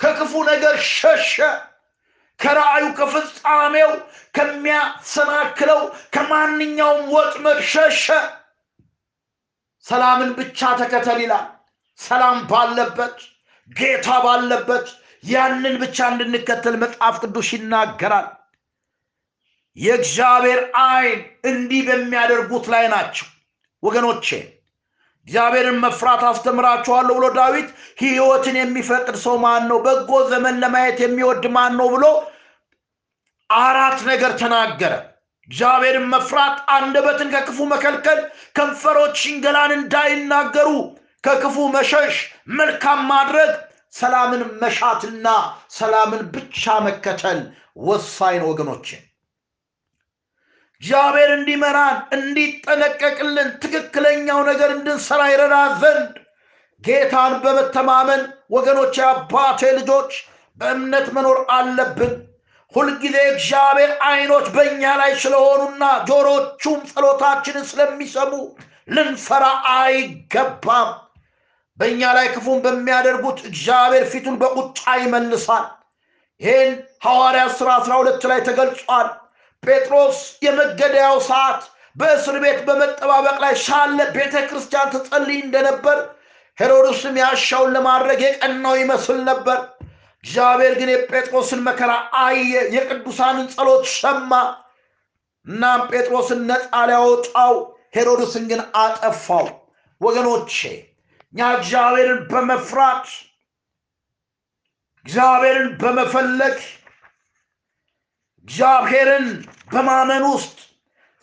ከክፉ 0.01 0.33
ነገር 0.51 0.75
ሸሸ። 0.91 1.35
ከራእዩ 2.41 2.87
ከፍጻሜው 2.99 3.93
ከሚያሰናክለው 4.35 5.81
ከማንኛውም 6.15 7.07
ወጥመድ 7.15 7.61
ሸሸ። 7.73 8.07
ሰላምን 9.87 10.31
ብቻ 10.39 10.61
ተከተል 10.81 11.19
ይላል። 11.25 11.47
ሰላም 11.99 12.39
ባለበት 12.51 13.17
ጌታ 13.71 14.09
ባለበት 14.25 14.87
ያንን 15.25 15.75
ብቻ 15.83 15.97
እንድንከተል 16.13 16.77
መጽሐፍ 16.83 17.17
ቅዱስ 17.23 17.49
ይናገራል። 17.55 18.29
የእግዚአብሔር 19.77 20.61
አይን 20.85 21.19
እንዲህ 21.51 21.83
በሚያደርጉት 21.89 22.65
ላይ 22.73 22.85
ናቸው። 22.95 23.27
ወገኖቼ 23.83 24.27
እግዚአብሔርን 25.27 25.79
መፍራት 25.83 26.23
አስተምራችኋለሁ 26.29 27.15
ብሎ 27.19 27.27
ዳዊት 27.37 27.69
ህይወትን 28.01 28.57
የሚፈቅድ 28.59 29.17
ሰው 29.25 29.35
ማን 29.43 29.65
ነው 29.71 29.79
በጎ 29.87 30.21
ዘመን 30.31 30.57
ለማየት 30.63 30.99
የሚወድ 31.03 31.45
ማን 31.57 31.75
ነው 31.81 31.89
ብሎ 31.95 32.05
አራት 33.51 33.99
ነገር 34.11 34.33
ተናገረ። 34.41 34.95
እግዚአብሔርን 35.49 36.07
መፍራት 36.13 36.57
አንደበትን 36.75 37.29
ከክፉ 37.35 37.59
መከልከል 37.71 38.19
ከንፈሮች 38.57 39.15
ሽንገላን 39.23 39.73
እንዳይናገሩ 39.77 40.71
ከክፉ 41.29 41.57
መሸሽ 41.73 42.15
መልካም 42.59 43.01
ማድረግ 43.11 43.51
ሰላምን 43.95 44.43
መሻትና 44.61 45.27
ሰላምን 45.71 46.23
ብቻ 46.35 46.75
መከተል 46.87 47.39
ወሳኝ 47.87 48.37
ነው 48.41 48.49
ወገኖቼ። 48.51 48.87
እግዚአብሔር 50.83 51.31
እንዲመራን 51.35 51.97
እንዲጠነቀቅልን 52.17 53.49
ትክክለኛው 53.63 54.41
ነገር 54.51 54.71
እንድንሰራ 54.77 55.23
ይረዳ 55.33 55.57
ዘንድ 55.83 56.15
ጌታን 56.85 57.35
በመተማመን 57.45 58.23
ወገኖች 58.57 58.97
አባቴ 59.09 59.61
ልጆች 59.79 60.13
በእምነት 60.59 61.09
መኖር 61.17 61.41
አለብን። 61.57 62.15
ሁልጊዜ 62.75 63.17
እግዚአብሔር 63.33 63.93
አይኖች 64.09 64.49
በእኛ 64.57 64.95
ላይ 65.01 65.13
ስለሆኑና 65.23 65.83
ጆሮቹም 66.09 66.81
ጸሎታችንን 66.91 67.69
ስለሚሰሙ 67.71 68.33
ልንፈራ 68.89 69.45
አይገባም 69.75 70.91
በእኛ 71.79 72.03
ላይ 72.17 72.27
ክፉን 72.35 72.59
በሚያደርጉት 72.65 73.39
እግዚአብሔር 73.51 74.05
ፊቱን 74.13 74.37
በቁጣ 74.41 74.81
ይመልሳል። 75.03 75.67
ይህን 76.41 76.71
ሐዋርያ 77.05 77.45
ሥራ 77.59 77.69
12 77.81 78.29
ላይ 78.31 78.41
ተገልጿል። 78.49 79.09
ጴጥሮስ 79.63 80.19
የመገደያው 80.45 81.17
ሰዓት 81.29 81.63
በእስር 81.97 82.37
ቤት 82.45 82.59
በመጠባበቅ 82.67 83.37
ላይ 83.45 83.55
ሳለ 83.65 83.99
ቤተ 84.17 84.35
ክርስቲያን 84.49 84.93
ትጸልይ 84.95 85.39
እንደነበር 85.41 85.99
ሄሮድስም 86.59 87.17
ያሻውን 87.23 87.75
ለማድረግ 87.77 88.21
የቀናው 88.25 88.75
ይመስል 88.81 89.19
ነበር። 89.31 89.59
እግዚአብሔር 90.25 90.73
ግን 90.79 90.91
የጴጥሮስን 90.93 91.61
መከራ 91.67 91.93
አየ 92.21 92.39
የቅዱሳንን 92.77 93.47
ጸሎት 93.55 93.85
ሰማ። 93.95 94.33
እናም 95.47 95.83
ጴጥሮስን 95.91 96.41
ነፃ 96.49 96.63
ሊያወጣው 96.91 97.55
ሄሮድስን 97.97 98.45
ግን 98.51 98.61
አጠፋው። 98.81 99.47
ወገኖቼ 100.01 100.57
እኛ 101.35 101.41
እግዚአብሔርን 101.57 102.21
በመፍራት 102.31 103.07
እግዚአብሔርን 105.07 105.69
በመፈለግ 105.81 106.57
እግዚአብሔርን 108.49 109.27
በማመን 109.73 110.25
ውስጥ 110.33 110.57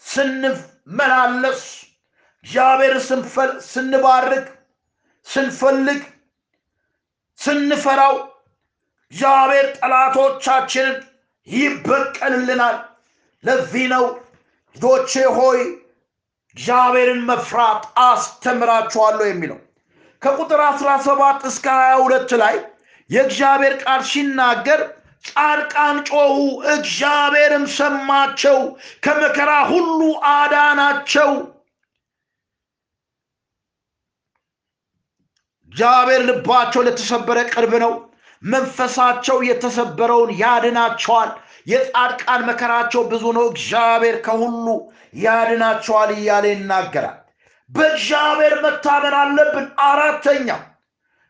ስንመላለስ 0.03 1.61
እግዚአብሔርን 2.45 3.01
ስንባርክ 3.67 4.47
ስንፈልግ 5.27 6.01
ስንፈራው 7.39 8.15
እግዚአብሔር 9.11 9.67
ጠላቶቻችንን 9.77 10.95
ይበቀልልናል። 11.47 12.77
ለዚህ 13.43 13.85
ነው 13.93 14.05
ልጆቼ 14.75 15.11
ሆይ 15.37 15.59
እግዚአብሔርን 16.57 17.21
መፍራት 17.29 17.83
አስተምራችኋለሁ 18.05 19.25
የሚለው 19.27 19.59
ከቁጥር 20.25 20.61
17 20.67 21.43
እስከ 21.49 21.65
22 21.79 22.35
ላይ 22.41 22.55
የእግዚአብሔር 23.09 23.73
ቃል 23.81 24.01
ሲናገር 24.11 24.81
ጻድቃን 25.25 25.97
ጮሁ 26.09 26.37
እግዚአብሔርም 26.73 27.65
ሰማቸው 27.75 28.57
ከመከራ 29.03 29.51
ሁሉ 29.71 29.99
አዳናቸው። 30.31 31.29
እግዚአብሔር 35.71 36.21
ልባቸው 36.27 36.83
ለተሰበረ 36.87 37.39
ቅርብ 37.53 37.73
ነው 37.83 37.93
መንፈሳቸው 38.43 39.37
የተሰበረውን 39.49 40.31
ያድናቸዋል። 40.41 41.31
የጻድቃን 41.67 42.41
መከራቸው 42.49 43.03
ብዙ 43.11 43.23
ነው 43.37 43.45
እግዚአብሔር 43.51 44.17
ከሁሉ 44.25 44.65
ያድናቸዋል 45.23 46.11
እያለ 46.17 46.45
ይናገራል 46.53 47.15
በእግዚአብሔር 47.71 48.55
መታመን 48.63 49.15
አለብን። 49.19 49.67
አራተኛው 49.85 50.61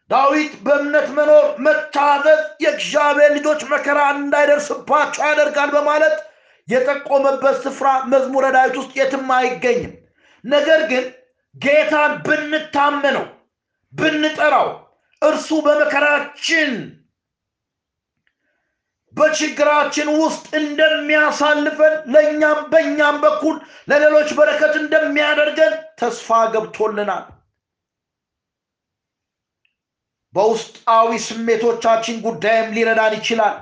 ዳዊት 0.10 0.54
በእምነት 0.66 1.08
መኖር 1.18 1.46
መታዘዝ 1.66 2.42
የእግዚአብሔር 2.64 3.32
ልጆች 3.38 3.62
መከራ 3.72 4.00
እንዳይደርስባቸው 4.16 5.24
ያደርጋል 5.26 5.70
በማለት 5.76 6.18
የጠቆመበት 6.68 7.56
ስፍራ 7.64 7.88
መዝሙረ 8.12 8.46
ዳዊት 8.56 8.76
ውስጥ 8.80 8.92
የትም 9.00 9.30
አይገኝም። 9.36 9.94
ነገር 10.44 10.82
ግን 10.92 11.06
ጌታን 11.56 12.14
ብንታመነው 12.26 13.26
ብንጠራው 13.94 14.70
እርሱ 15.22 15.50
በመከራችን 15.66 16.72
በችግራችን 19.16 20.10
ውስጥ 20.18 20.46
እንደሚያሳልፈን 20.60 21.94
ለእኛም 22.14 22.60
በእኛም 22.72 23.18
በኩል 23.24 23.56
ለሌሎች 23.90 24.30
በረከት 24.38 24.74
እንደሚያደርገን 24.82 25.74
ተስፋ 26.00 26.40
ገብቶልናል። 26.54 27.24
በውስጣዊ 30.34 31.10
ስሜቶቻችን 31.26 32.16
ጉዳይም 32.26 32.74
ሊረዳን 32.76 33.14
ይችላል። 33.20 33.56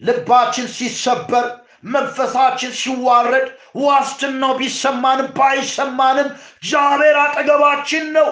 ልባችን 0.00 0.66
ሲሰበር 0.76 1.44
መንፈሳችን 1.86 2.72
ሲዋረድ 2.80 3.46
ዋስትናው 3.80 4.52
ቢሰማንም 4.58 5.28
ባይሰማንም 5.38 6.28
እግዚአብሔር 6.56 7.16
አጠገባችን 7.22 8.04
ነው 8.16 8.28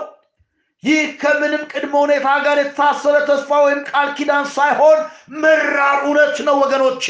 ይህ 0.84 1.00
ከምንም 1.22 1.62
ቅድመ 1.72 1.92
ሁኔታ 2.02 2.28
ጋር 2.44 2.58
የታሰረ 2.60 3.16
ተስፋ 3.28 3.50
ወይም 3.64 3.80
ቃል 3.90 4.08
ኪዳን 4.18 4.44
ሳይሆን 4.54 4.98
ምራር 5.40 5.98
እውነት 6.04 6.36
ነው 6.46 6.56
ወገኖቼ። 6.62 7.04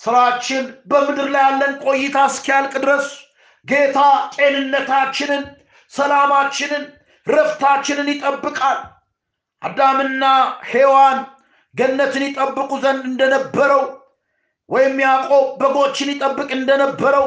ስራችን 0.00 0.64
በምድር 0.90 1.28
ላይ 1.34 1.44
ያለን 1.46 1.72
ቆይታ 1.84 2.16
እስኪያልቅ 2.30 2.74
ድረስ 2.84 3.06
ጌታ 3.66 3.98
ጤንነታችንን 4.36 5.42
ሰላማችንን 5.92 6.84
ረፍታችንን 7.26 8.08
ይጠብቃል። 8.12 8.78
አዳምና 9.62 10.24
ሔዋን 10.70 11.18
ገነትን 11.74 12.24
ይጠብቁ 12.26 12.70
ዘንድ 12.84 13.04
እንደነበረው 13.10 13.82
ወይም 14.70 14.96
ያዕቆብ 15.04 15.46
በጎችን 15.60 16.12
ይጠብቅ 16.12 16.50
እንደነበረው 16.58 17.26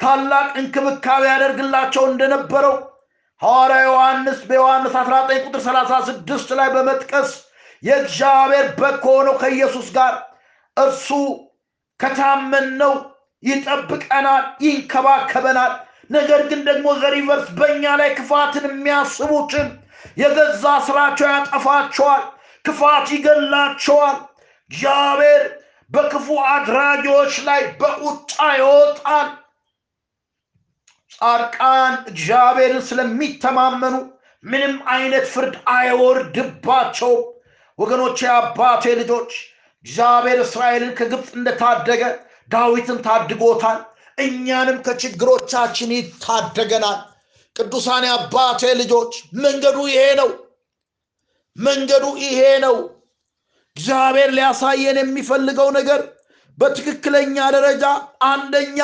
ታላቅ 0.00 0.48
እንክብካቤ 0.60 1.22
ያደርግላቸው 1.30 2.04
እንደነበረው 2.10 2.74
ሐዋርያ 3.42 3.80
ዮሐንስ 3.84 4.38
በዮሐንስ 4.48 4.94
19 5.00 5.44
ቁጥር 5.46 5.60
36 5.66 6.54
ላይ 6.58 6.68
በመጥቀስ 6.74 7.30
የእግዚአብሔር 7.82 8.66
በግ 8.78 8.96
ከሆነው 9.04 9.34
ከኢየሱስ 9.42 9.88
ጋር 9.96 10.14
እርሱ 10.76 11.08
ከታመንነው 12.00 12.94
ይጠብቀናል 13.42 14.44
ይንከባከበናል። 14.64 15.72
ነገር 16.10 16.40
ግን 16.50 16.60
ደግሞ 16.68 16.86
ዘሪቨርስ 17.00 17.48
በእኛ 17.58 17.84
ላይ 18.00 18.10
ክፋትን 18.18 18.66
የሚያስቡትን 18.68 19.68
የገዛ 20.20 20.64
ስራቸው 20.86 21.26
ያጠፋቸዋል 21.32 22.22
ክፋት 22.64 23.06
ይገላቸዋል 23.14 24.16
እግዚአብሔር 24.70 25.42
በክፉ 25.90 26.26
አድራጊዎች 26.52 27.34
ላይ 27.48 27.60
በቁጣ 27.80 28.32
ይወጣል 28.58 29.28
ጻድቃን 31.20 31.94
እግዚአብሔርን 32.10 32.82
ስለሚተማመኑ 32.88 33.94
ምንም 34.44 34.74
አይነት 34.92 35.24
ፍርድ 35.32 35.54
አይወርድባቸውም 35.72 37.22
ወገኖቼ 37.78 38.18
አባቴ 38.34 38.84
ልጆች 39.00 39.30
እግዚአብሔር 39.84 40.38
እስራኤልን 40.44 40.92
ከግብፅ 40.98 41.28
እንደታደገ 41.38 42.02
ዳዊትን 42.48 42.98
ታድጎታል። 43.06 43.78
እኛንም 44.18 44.78
ከችግሮቻችን 44.86 45.90
ይታደገናል። 45.96 47.00
ቅዱሳን 47.56 48.04
አባቴ 48.14 48.62
ልጆች 48.80 49.12
መንገዱ 49.38 49.78
ይሄ 49.90 50.04
ነው። 50.20 50.30
መንገዱ 51.56 52.04
ይሄ 52.24 52.40
ነው። 52.64 52.76
እግዚአብሔር 53.76 54.30
ሊያሳየን 54.36 54.98
የሚፈልገው 55.00 55.68
ነገር 55.78 56.00
በትክክለኛ 56.58 57.36
ደረጃ 57.56 57.84
አንደኛ 58.28 58.78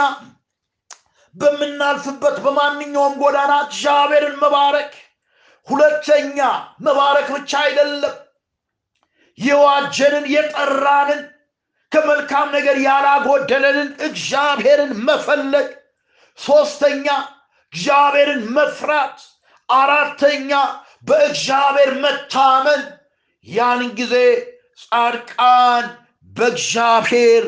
በምናልፍበት 1.35 2.37
በማንኛውም 2.45 3.15
ጎዳና 3.23 3.53
እግዚአብሔርን 3.67 4.37
መባረክ። 4.43 4.93
ሁለተኛ 5.69 6.39
መባረክ 6.87 7.29
ብቻ 7.37 7.53
አይደለም 7.65 8.15
የዋጀንን 9.39 10.27
የጠራንን 10.33 11.23
ከመልካም 11.93 12.49
ነገር 12.57 12.77
ያላጎደለንን 12.87 13.89
እግዚአብሔርን 14.07 14.93
መፈለግ። 15.09 15.69
ሶስተኛ 16.39 17.07
እግዚአብሔርን 17.73 18.43
መፍራት። 18.57 19.19
አራተኛ 19.69 20.51
በእግዚአብሔር 21.07 21.93
መታመን። 22.05 22.83
ያን 23.47 23.83
ጊዜ 23.99 24.15
ጻድቃን 24.83 25.87
በእግዚአብሔር 26.31 27.45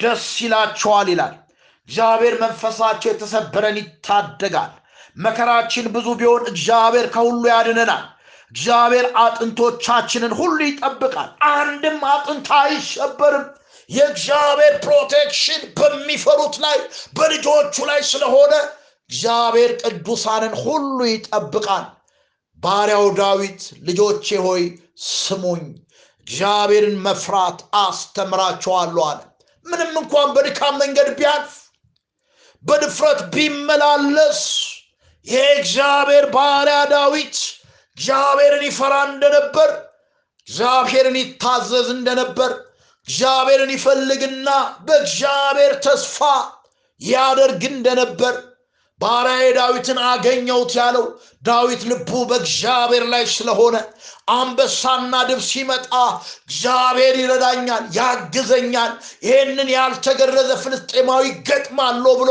ደስ 0.00 0.26
ይላቸዋል 0.44 1.08
ይላል 1.12 1.34
እግዚአብሔር 1.88 2.34
መንፈሳቸው 2.40 3.08
የተሰበረን 3.10 3.76
ይታደጋል። 3.80 4.72
መከራችን 5.16 5.86
ብዙ 5.94 6.06
ቢሆን 6.18 6.42
እግዚአብሔር 6.50 7.06
ከሁሉ 7.14 7.42
ያድነናል። 7.52 8.04
እግዚአብሔር 8.52 9.06
አጥንቶቻችንን 9.22 10.32
ሁሉ 10.38 10.58
ይጠብቃል። 10.66 11.30
አንድም 11.52 11.98
አጥንት 12.12 12.48
አይሰበርም 12.58 13.46
የእግዚአብሔር 13.90 14.74
protection 14.84 15.62
በሚፈሩት 15.78 16.56
ላይ 16.64 16.78
በልጆቹ 17.16 17.74
ላይ 17.90 18.00
ስለሆነ 18.10 18.52
እግዚአብሔር 19.10 19.70
ቅዱሳንን 19.82 20.54
ሁሉ 20.64 20.98
ይጠብቃል። 21.10 21.86
ባሪያው 22.58 23.06
ዳዊት 23.18 23.60
ልጆቼ 23.88 24.28
ሆይ 24.46 24.62
ስሙኝ 25.12 25.62
እግዚአብሔርን 26.26 26.96
መፍራት 27.04 27.58
አስተምራቸዋለሁ 27.82 29.04
አለ። 29.10 29.20
ምንም 29.66 29.92
እንኳን 30.00 30.28
በድካም 30.36 30.74
መንገድ 30.82 31.08
ቢያልፍ 31.18 31.52
በድፍረት 32.64 33.20
ቢመላለስ 33.34 34.40
የእግዚአብሔር 35.26 36.26
ባሪያ 36.34 36.78
ዳዊት 36.92 37.36
እግዚአብሔርን 37.96 38.64
ይፈራ 38.68 38.94
እንደነበር 39.08 39.70
እግዚአብሔርን 40.48 41.16
ይታዘዝ 41.20 41.88
እንደነበር 41.96 42.52
እግዚአብሔርን 43.08 43.72
ይፈልግና 43.76 44.48
በእግዚአብሔር 44.86 45.72
ተስፋ 45.86 46.18
ያደርግ 47.00 47.62
እንደነበር 47.70 48.34
ባሪያዬ 49.00 49.48
ዳዊትን 49.56 49.98
አገኘውት 50.06 50.72
ያለው 50.78 51.04
ዳዊት 51.42 51.82
ልቡ 51.90 52.10
በእግዚአብሔር 52.30 53.04
ላይ 53.12 53.24
ስለሆነ 53.34 53.76
አንበሳና 54.30 55.14
ድብ 55.28 55.40
ሲመጣ 55.48 55.92
እግዚአብሔር 56.44 57.14
ይረዳኛል 57.20 57.84
ያግዘኛል 57.98 58.92
ይህንን 59.26 59.68
ያልተገረዘ 59.74 60.50
ፍልስጤማዊ 60.62 61.24
ገጥማለሁ 61.48 62.14
ብሎ 62.20 62.30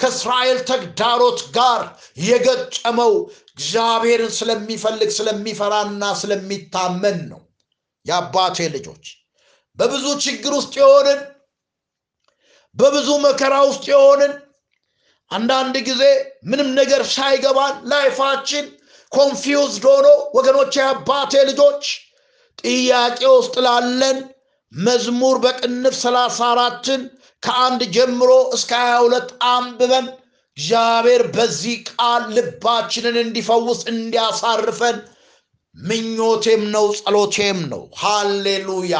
ከእስራኤል 0.00 0.58
ተግዳሮት 0.70 1.42
ጋር 1.56 1.82
የገጠመው 2.24 3.14
እግዚአብሔርን 3.52 4.32
ስለሚፈልግ 4.38 5.12
ስለሚፈራና 5.18 6.02
ስለሚታመን 6.20 7.20
ነው። 7.30 7.40
የአባቴ 8.06 8.58
ልጆች 8.74 9.06
በብዙ 9.78 10.06
ችግር 10.24 10.52
ውስጥ 10.58 10.74
የሆንን 10.80 11.20
በብዙ 12.76 13.08
መከራ 13.24 13.54
ውስጥ 13.68 13.84
የሆንን 13.90 14.32
አንዳንድ 15.30 15.76
ጊዜ 15.88 16.02
ምንም 16.50 16.68
ነገር 16.78 17.02
ሳይገባን 17.14 17.74
life 17.90 18.18
ኣችን 18.18 18.66
confused 19.12 19.84
ሆኖ 19.90 20.06
ወገኖቼ 20.36 20.74
አባቴ 20.86 21.32
ልጆች 21.50 21.84
ጥያቄ 22.62 23.20
ውስጥ 23.34 23.54
ላለን 23.66 24.18
መዝሙር 24.72 25.36
በቅንፍ 25.44 25.94
ሰላሳ 26.02 26.38
አራትን 26.52 27.02
ከአንድ 27.42 27.82
ጀምሮ 27.96 28.30
እስከ 28.56 28.72
ሀያ 28.80 28.96
ሁለት 29.04 29.28
አንብበን 29.50 30.06
እግዚአብሔር 30.56 31.22
በዚህ 31.34 31.76
ቃል 31.90 32.22
ልባችንን 32.36 33.16
እንዲፈውስ 33.22 33.80
እንዲያሳርፈን 33.92 34.96
ምኞቴም 35.76 36.62
ነው 36.74 36.86
ጸሎቴም 36.98 37.58
ነው። 37.72 37.82
ሃሌሉያ! 38.00 38.94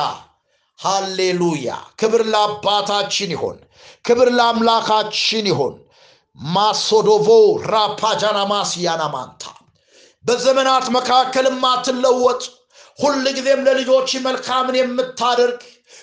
ሃሌሉያ! 0.79 1.69
ክብር 2.01 2.23
ለአባታችን 2.33 3.31
ይሆን 3.37 3.57
ክብር 4.05 4.29
ለአምላካችን 4.38 5.47
ይሆን 5.53 5.75
ማሶዶቮ 6.38 7.29
ራፓጃናማስ 7.72 8.70
ያናማንታ 8.85 9.42
በዘመናት 10.24 10.87
መካከል 10.96 11.46
ማትለወጥ 11.62 12.42
ሁል 12.98 13.24
ጊዜም 13.37 13.61
ለልጆች 13.66 14.11
መልካምን 14.27 14.77
የምታደርግ 14.79 15.61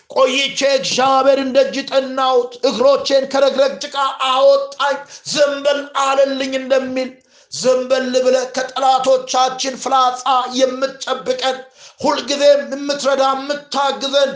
ቆይቼ 0.09 0.59
እግዚአብሔርን 0.77 1.49
ደጅ 1.55 1.75
ጠናሁት 1.89 2.51
እግሮቼን 2.69 3.23
ከረግረግ 3.31 3.73
ጭቃ 3.83 3.95
አወጣኝ 4.29 4.97
ዘንበል 5.31 5.79
አለልኝ 6.03 6.53
እንደሚል 6.61 7.09
ዘንበል 7.51 8.11
ብለ 8.25 8.37
ከጠላቶቻችን 8.55 9.75
ፍላጻ 9.83 10.23
የምትጠብቀን 10.59 11.57
ሁልጊዜም 11.99 12.61
የምትረዳ 12.73 13.23
የምታግዘን 13.35 14.31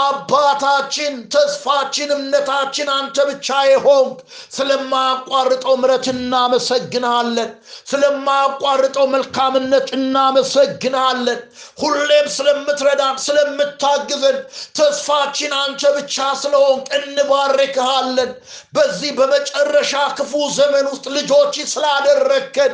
አባታችን 0.00 1.14
ተስፋችን 1.32 2.10
እምነታችን 2.16 2.88
አንተ 2.96 3.16
ብቻ 3.30 3.48
የሆንክ። 3.68 4.18
ስለማያቋርጠው 4.56 5.74
ምረት 5.80 6.06
እናመሰግንሃለን 6.12 7.50
ስለማያቋርጠው 7.90 9.06
መልካምነት 9.14 9.88
እናመሰግንሃለን 9.98 11.40
ሁሌም 11.82 12.28
ስለምትረዳን 12.36 13.16
ስለምታግዘን 13.24 14.38
ተስፋችን 14.78 15.54
አንተ 15.60 15.82
ብቻ 15.96 16.28
ስለሆንክ 16.42 16.86
እንባርክሃለን። 17.00 18.30
በዚህ 18.76 19.10
በመጨረሻ 19.18 19.92
ክፉ 20.18 20.32
ዘመን 20.58 20.86
ውስጥ 20.92 21.06
ልጆች 21.16 21.38
ስላደረግከን 21.72 22.72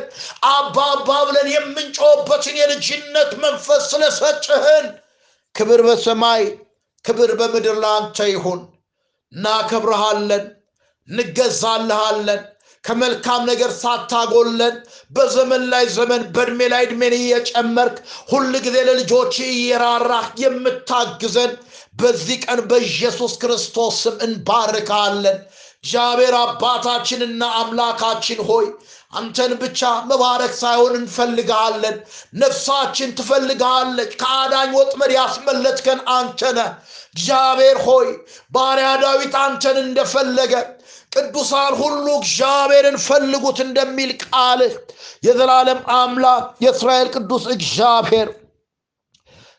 አባባ 0.51 1.09
ብለን 1.27 1.49
የምንጮህበትን 1.55 2.55
የልጅነት 2.61 3.31
መንፈስ 3.43 3.83
ስለሰጭህን 4.27 4.85
ክብር 5.55 5.81
በሰማይ 5.87 6.43
ክብር 7.05 7.31
በምድር 7.39 7.75
ለአንተ 7.83 8.17
ይሁን። 8.29 8.61
እናከብረሃለን 9.31 10.45
እንገዛልሃለን። 11.07 12.41
ከመልካም 12.83 13.41
ነገር 13.49 13.71
ሳታጎለን 13.79 14.75
በዘመን 15.15 15.63
ላይ 15.71 15.85
ዘመን 15.95 16.21
በእድሜ 16.35 16.59
ላይ 16.73 16.83
እድሜን 16.87 17.13
እየጨመርክ 17.17 17.95
ሁል 18.29 18.53
ጊዜ 18.65 18.77
ለልጆች 18.89 19.33
እየራራህ 19.47 20.27
የምታግዘን 20.43 21.51
በዚህ 21.99 22.37
ቀን 22.45 22.59
በኢየሱስ 22.69 23.33
ክርስቶስ 23.41 23.95
ስም 24.03 24.15
እንባርካለን 24.25 25.39
እግዚአብሔር 25.87 26.35
አባታችንና 26.37 27.43
አምላካችን 27.59 28.39
ሆይ 28.47 28.65
አንተን 29.13 29.51
ብቻ 29.61 29.81
መባረክ 30.09 30.53
ሳይሆን 30.57 30.93
እንፈልግሃለን። 30.97 31.95
ነፍሳችን 32.41 33.13
ትፈልግሃለች። 33.17 34.11
ከአዳኝ 34.21 34.71
ወጥመድ 34.77 35.11
ያስመለጥከን 35.15 35.99
አንተነ 36.15 36.57
እግዚአብሔር 37.15 37.77
ሆይ 37.85 38.07
ባሪያ 38.51 38.89
ዳዊት 39.03 39.35
አንተን 39.43 39.77
እንደፈለገ 39.83 40.53
ቅዱሳን 41.11 41.73
ሁሉ 41.81 42.05
እግዚአብሔርን 42.17 42.97
ፈልጉት 43.05 43.61
እንደሚል 43.65 44.11
ቃልህ 44.25 44.73
የዘላለም 45.23 45.79
አምላክ 45.97 46.43
የእስራኤል 46.65 47.09
ቅዱስ 47.15 47.45
እግዚአብሔር 47.55 48.29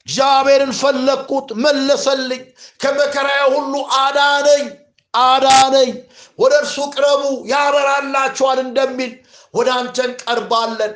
እግዚአብሔርን 0.06 0.74
ፈለግኩት 0.78 1.48
መለሰልኝ 1.64 2.44
ከመከራዬ 2.80 3.40
ሁሉ 3.54 3.72
አዳነኝ 4.00 4.66
አዳነኝ 5.14 5.90
ወደ 6.38 6.52
እርሱ 6.62 6.76
ቅረቡ 6.94 7.22
ያበራላችኋል 7.52 8.58
እንደሚል 8.64 9.12
ወደ 9.54 9.68
አንተ 9.78 9.96
እንቀርባለን። 10.08 10.94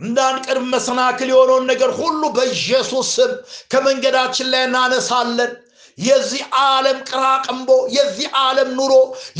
እንዳንቀርብ 0.00 0.64
መሰናክል 0.72 1.28
የሆነውን 1.30 1.64
ነገር 1.70 1.90
ሁሉ 2.00 2.22
በኢየሱስ 2.36 3.08
ስም 3.16 3.32
ከመንገዳችን 3.72 4.50
ላይ 4.52 4.62
እናነሳለን። 4.68 5.52
የዚህ 5.98 6.42
ዓለም 6.64 6.98
ቅራቅንቦ 7.08 7.70
የዚህ 7.94 8.28
ዓለም 8.40 8.68
ኑሮ 8.78 8.92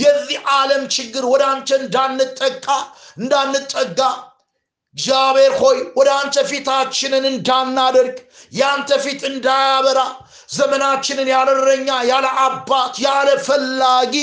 የዚህ 0.03 0.38
ዓለም 0.55 0.83
ችግር 0.97 1.25
ወደ 1.33 1.42
አንተ 1.53 1.68
እንዳንጠቃ 1.83 2.66
እንዳንጠጋ 3.18 4.01
እግዚአብሔር 4.97 5.53
ሆይ 5.61 5.79
ወደ 5.99 6.09
አንተ 6.21 6.37
ፊታችንን 6.51 7.25
እንዳናደርግ 7.33 8.16
የአንተ 8.53 8.90
ፊት 9.05 9.23
እንዳያበራ 9.31 10.01
ዘመናችንን 10.49 11.29
ያለ 11.33 11.49
እረኛ 11.57 11.89
ያለ 12.11 12.27
አባት 12.45 12.95
ያለ 13.05 13.29
ፈላጊ 13.47 14.15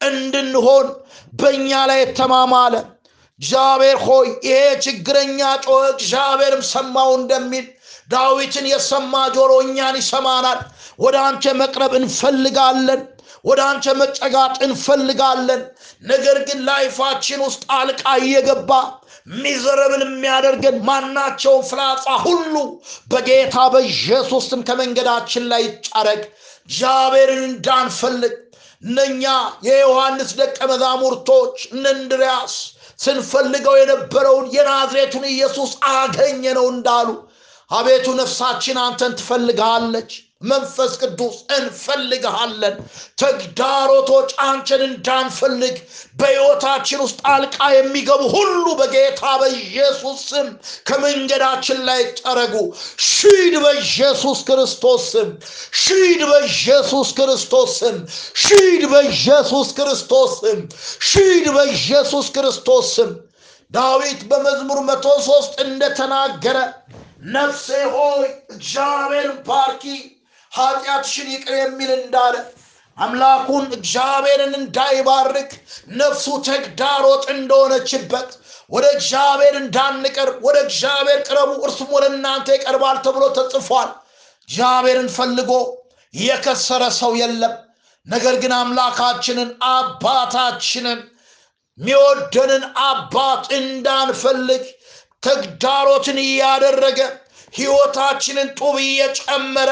እንድንሆን 0.00 0.86
በእኛ 1.40 1.70
ላይ 1.90 1.98
የተማማለ 2.02 2.74
እግዚአብሔር 3.40 3.98
ሆይ 4.06 4.28
ይሄ 4.46 4.60
ችግረኛ 4.84 5.40
ጮኸ 5.64 5.82
እግዚአብሔርም 5.94 6.62
ሰማው 6.70 7.10
እንደሚል 7.18 7.66
ዳዊትን 8.08 8.66
የሰማ 8.70 9.14
ጆሮ 9.34 9.52
እኛን 9.64 9.96
ይሰማናል። 10.00 10.60
ወደ 10.98 11.16
አንተ 11.26 11.44
መቅረብ 11.60 11.92
እንፈልጋለን 12.00 13.02
ወደ 13.44 13.60
አንተ 13.70 13.86
መጨጋጥ 14.00 14.56
እንፈልጋለን። 14.66 15.60
ነገር 16.04 16.38
ግን 16.48 16.58
ላይፋችን 16.68 17.40
ውስጥ 17.46 17.62
አልቃ 17.76 18.02
እየገባ 18.22 18.70
ሚዘረብል 19.36 20.02
የሚያደርገን 20.04 20.76
ማናቸውን 20.88 21.64
ፍላጻ 21.70 22.06
ሁሉ 22.24 22.54
በጌታ 23.12 23.56
በኢየሱስም 23.74 24.60
ከመንገዳችን 24.68 25.44
ላይ 25.52 25.62
ይጫረግ 25.66 26.22
እግዚአብሔርን 26.68 27.42
እንዳንፈልግ 27.50 28.34
እነኛ 28.82 29.24
የዮሐንስ 29.66 30.30
ደቀ 30.40 30.58
መዛሙርቶች 30.72 31.56
እንድርያስ 31.74 32.54
ስንፈልገው 32.98 33.74
የነበረውን 33.80 34.46
የናዝሬቱን 34.54 35.24
ኢየሱስ 35.32 35.72
አገኘ 35.92 36.42
ነው 36.58 36.66
እንዳሉ 36.74 37.08
አቤቱ 37.70 38.06
ነፍሳችን 38.20 38.78
አንተን 38.84 39.12
ትፈልግሃለች 39.18 40.12
መንፈስ 40.42 40.92
ቅዱስ 41.00 41.36
እንፈልግሃለን። 41.54 42.74
ተግዳሮቶች 43.22 44.30
አንተን 44.44 44.82
እንዳንፈልግ 44.86 45.76
በሕይወታችን 46.18 47.00
ውስጥ 47.04 47.18
ጣልቃ 47.24 47.56
የሚገቡ 47.72 48.22
ሁሉ 48.34 48.66
በጌታ 48.80 49.22
በኢየሱስ 49.40 50.20
ስም 50.28 50.48
ከመንገዳችን 50.88 51.80
ላይ 51.88 52.02
ጠረጉ። 52.20 52.54
ሺድ 53.08 53.54
በኢየሱስ 53.64 54.40
ክርስቶስ 54.48 55.06
ስም 55.12 55.30
ሺድ 55.82 56.22
በኢየሱስ 56.30 57.10
ክርስቶስ 57.18 57.72
ስም 57.80 57.96
ሺድ 58.42 58.84
በኢየሱስ 58.92 59.70
ክርስቶስ 59.78 60.34
ስም 60.42 60.60
ሺድ 61.10 61.48
በኢየሱስ 61.56 62.28
ክርስቶስ 62.36 62.92
ስም። 62.96 63.10
ዳዊት 63.70 64.20
በመዝሙር 64.28 64.78
መቶ 64.86 65.06
ሶስት 65.26 65.52
እንደተናገረ 65.64 66.58
ነፍሴ 67.34 67.66
ሆይ 67.94 68.22
እግዚአብሔር 68.52 69.28
ባርኪ 69.46 69.84
ኃጢአትሽን 70.52 71.28
ይቅር 71.34 71.54
የሚል 71.58 71.90
እንዳለ 71.96 72.34
አምላኩን 72.98 73.66
እግዚአብሔርን 73.76 74.54
እንዳይባርክ 74.60 75.50
ነፍሱ 75.98 76.26
ተግዳሮት 76.48 77.24
እንደሆነችበት 77.34 78.30
ወደ 78.70 78.86
እግዚአብሔር 78.96 79.54
እንዳንቀርብ 79.60 80.38
ወደ 80.46 80.56
እግዚአብሔር 80.66 81.20
ቅረቡ 81.28 81.50
እርሱም 81.66 81.90
ወደ 81.96 82.06
እናንተ 82.12 82.48
ይቀርባል 82.56 82.96
ተብሎ 83.06 83.24
ተጽፏል። 83.38 83.90
እግዚአብሔርን 84.48 85.08
ፈልጎ 85.16 85.52
የከሰረ 86.14 86.82
ሰው 86.98 87.12
የለም። 87.20 87.54
ነገር 88.06 88.34
ግን 88.42 88.52
አምላካችንን 88.58 89.48
አባታችንን 89.72 91.00
የሚወደንን 91.78 92.62
አባት 92.86 93.44
እንዳንፈልግ 93.58 94.62
ተግዳሮትን 95.22 96.18
እያደረገ 96.24 97.00
ህይወታችንን 97.54 98.48
ጡብ 98.58 98.76
እየጨመረ 98.84 99.70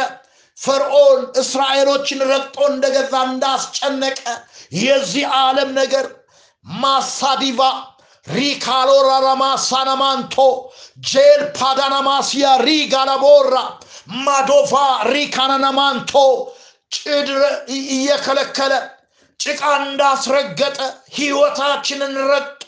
ፈርዖን 0.59 1.23
እስራኤሎችን 1.43 2.21
ረግጦ 2.31 2.57
እንደገዛ 2.73 3.15
እንዳስጨነቀ 3.31 4.21
የዚህ 4.81 5.25
ዓለም 5.41 5.71
ነገር 5.81 6.07
ማሳዲቫ 6.65 7.59
ሪካሎራራማሳናማንቶ 8.27 10.37
ጄል 11.11 11.43
ፓዳናማሲያ 11.59 12.47
ሪጋላቦራ 12.69 13.55
ማዶቫ 14.25 14.73
ሪካናናማንቶ 15.13 16.13
ጭድ 16.93 17.29
እየከለከለ 17.77 18.73
ጭቃ 19.41 19.63
እንዳስረገጠ 19.83 20.79
ህይወታችንን 21.17 22.15
ረግጦ 22.33 22.67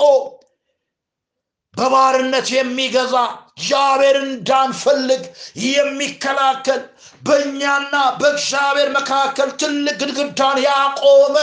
በባርነት 1.78 2.48
የሚገዛ 2.54 3.14
እግዚአብሔር 3.52 4.16
እንዳንፈልግ 4.24 5.22
የሚከላከል 5.68 6.82
በእኛና 7.22 7.94
በእግዚአብሔር 8.20 8.90
መካከል 8.96 9.50
ትልቅ 9.62 9.96
ግድግዳን 10.02 10.58
ያቆመ 10.66 11.36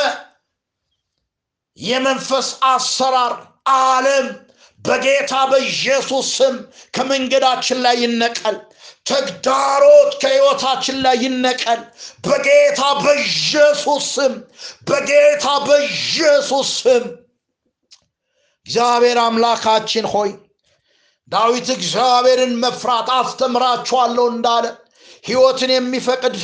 የመንፈስ 1.78 2.48
አሰራር 2.68 3.34
ዓለም 3.76 4.28
በጌታ 4.86 5.34
በኢየሱስ 5.52 6.28
ስም 6.38 6.56
ከመንገዳችን 6.96 7.80
ላይ 7.86 7.96
ይነቀል። 8.04 8.58
ተግዳሮት 9.06 10.12
ከሕይወታችን 10.22 10.98
ላይ 11.06 11.16
ይነቀል 11.24 11.82
በጌታ 12.26 12.82
በኢየሱስ 13.02 14.06
ስም፣ 14.16 14.34
በጌታ 14.88 15.46
በኢየሱስ 15.68 16.70
ስም። 16.80 17.06
እግዚአብሔር 18.66 19.18
አምላካችን 19.24 20.06
ሆይ 20.14 20.30
ዳዊት 21.32 21.68
እግዚአብሔርን 21.76 22.54
መፍራት 22.64 23.08
አስተምራችኋለሁ 23.18 24.26
እንዳለ 24.34 24.66
ሕይወትን 25.26 25.72
የሚፈቅድ 25.74 26.36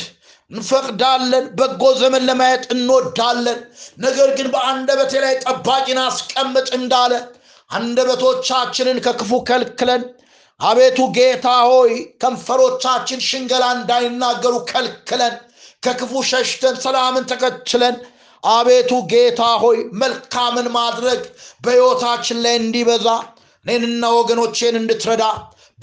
እንፈቅዳለን፣ 0.50 1.44
በጎ 1.58 1.82
ዘመን 2.00 2.24
ለማየት 2.28 2.64
እንወዳለን። 2.74 3.58
ነገር 3.98 4.28
ግን 4.38 4.48
በአንደበቴ 4.54 5.12
ላይ 5.24 5.34
ጠባቂን 5.44 6.00
አስቀምጥ 6.04 6.68
እንዳለ 6.78 7.12
አንደበቶቻችንን 7.70 8.98
ከክፉ 9.06 9.30
ከልክለን 9.48 10.02
አቤቱ 10.60 10.98
ጌታ 11.16 11.46
ሆይ 11.68 11.92
ከንፈሮቻችን 12.22 13.20
ሽንገላ 13.28 13.64
እንዳይናገሩ 13.76 14.54
ከልክለን 14.70 15.34
ከክፉ 15.82 16.12
ሸሽተን 16.30 16.76
ሰላምን 16.84 17.24
ተከትለን 17.30 17.96
አቤቱ 18.42 18.92
ጌታ 19.10 19.42
ሆይ 19.62 19.78
መልካምን 20.00 20.68
ማድረግ 20.76 21.20
በሕይወታችን 21.64 22.38
ላይ 22.44 22.54
እንዲበዛ 22.60 23.06
እኔንና 23.66 24.04
ወገኖቼን 24.18 24.76
እንድትረዳ 24.80 25.24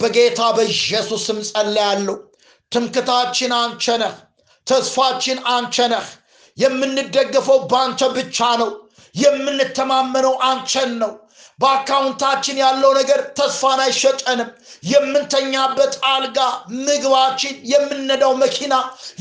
በጌታ 0.00 0.40
በኢየሱስ 0.56 1.22
ስም 1.28 1.38
ጸለያለሁ። 1.48 2.16
ትምክታችን 2.72 3.52
አንቸ 3.60 3.84
ነህ፣ 4.02 4.14
ተስፋችን 4.66 5.38
አንቸ 5.54 5.76
የምንደገፈው 6.58 7.58
በአንተ 7.70 8.00
ብቻ 8.16 8.38
ነው። 8.62 8.70
የምንተማመነው 9.14 10.34
አንቸን 10.48 10.90
ነው። 11.02 11.12
በአካውንታችን 11.60 12.60
ያለው 12.62 12.90
ነገር 12.98 13.20
ተስፋን 13.38 13.80
አይሸጠንም። 13.84 14.50
የምንተኛበት 14.84 15.94
አልጋ፣ 16.10 16.38
ምግባችን፣ 16.80 17.54
የምንነዳው 17.72 18.32
መኪና፣ 18.42 18.74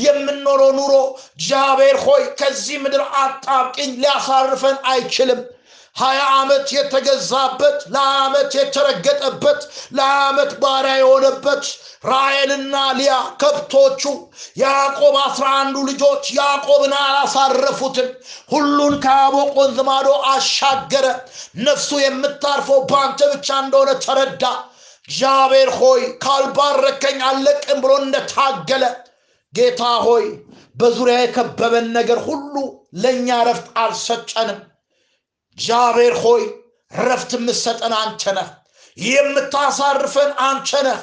የምንኖረው 0.04 0.72
ኑሮ 0.78 0.94
እግዚአብሔር 1.32 1.98
ሆይ 2.06 2.24
ከዚህ 2.40 2.78
ምድር 2.84 3.04
አጣብቅኝ 3.22 3.92
ሊያሳርፈን 4.00 4.78
አይችልም። 4.92 5.42
ሀያ 5.96 6.20
ዓመት 6.36 6.68
የተገዛበት 6.76 7.78
ለሀያ 7.94 8.18
ዓመት 8.26 8.52
የተረገጠበት 8.58 9.62
ለሀያ 9.98 10.20
ዓመት 10.28 10.52
ባሪያ 10.62 10.94
የሆነበት 11.00 11.64
ራሔልና 12.06 12.76
ሊያ 13.00 13.14
ከብቶቹ 13.42 14.02
ያዕቆብ 14.62 15.16
አስራ 15.24 15.46
አንዱ 15.62 15.78
ልጆች 15.90 16.26
ያዕቆብን 16.38 16.94
አላሳረፉትም። 17.00 18.10
ሁሉን 18.54 18.96
ከያቦቅ 19.06 19.50
ወንዝ 19.60 19.80
አሻገረ። 20.30 21.06
ነፍሱ 21.66 21.90
የምታርፈው 22.04 22.80
በአንተ 22.92 23.22
ብቻ 23.34 23.50
እንደሆነ 23.64 23.92
ተረዳ። 24.06 24.44
እግዚአብሔር 25.08 25.70
ሆይ 25.78 26.02
ካልባረከኝ 26.24 27.20
አለቅም 27.30 27.80
ብሎ 27.84 27.92
እንደታገለ 28.04 28.84
ጌታ 29.54 29.84
ሆይ 30.04 30.26
በዙሪያ 30.76 31.16
የከበበን 31.22 31.88
ነገር 31.96 32.20
ሁሉ 32.28 32.54
ለእኛ 33.02 33.40
ረፍት 33.48 33.68
አልሰጠንም። 33.82 34.60
እግዚአብሔር 35.60 36.16
ሆይ 36.24 36.44
ረፍት 36.92 37.32
የምሰጠን 37.36 37.94
አንተ 37.98 38.24
ነህ። 38.38 38.50
የምታሳርፈን 38.98 40.32
አንተ 40.46 40.70
ነህ። 40.86 41.00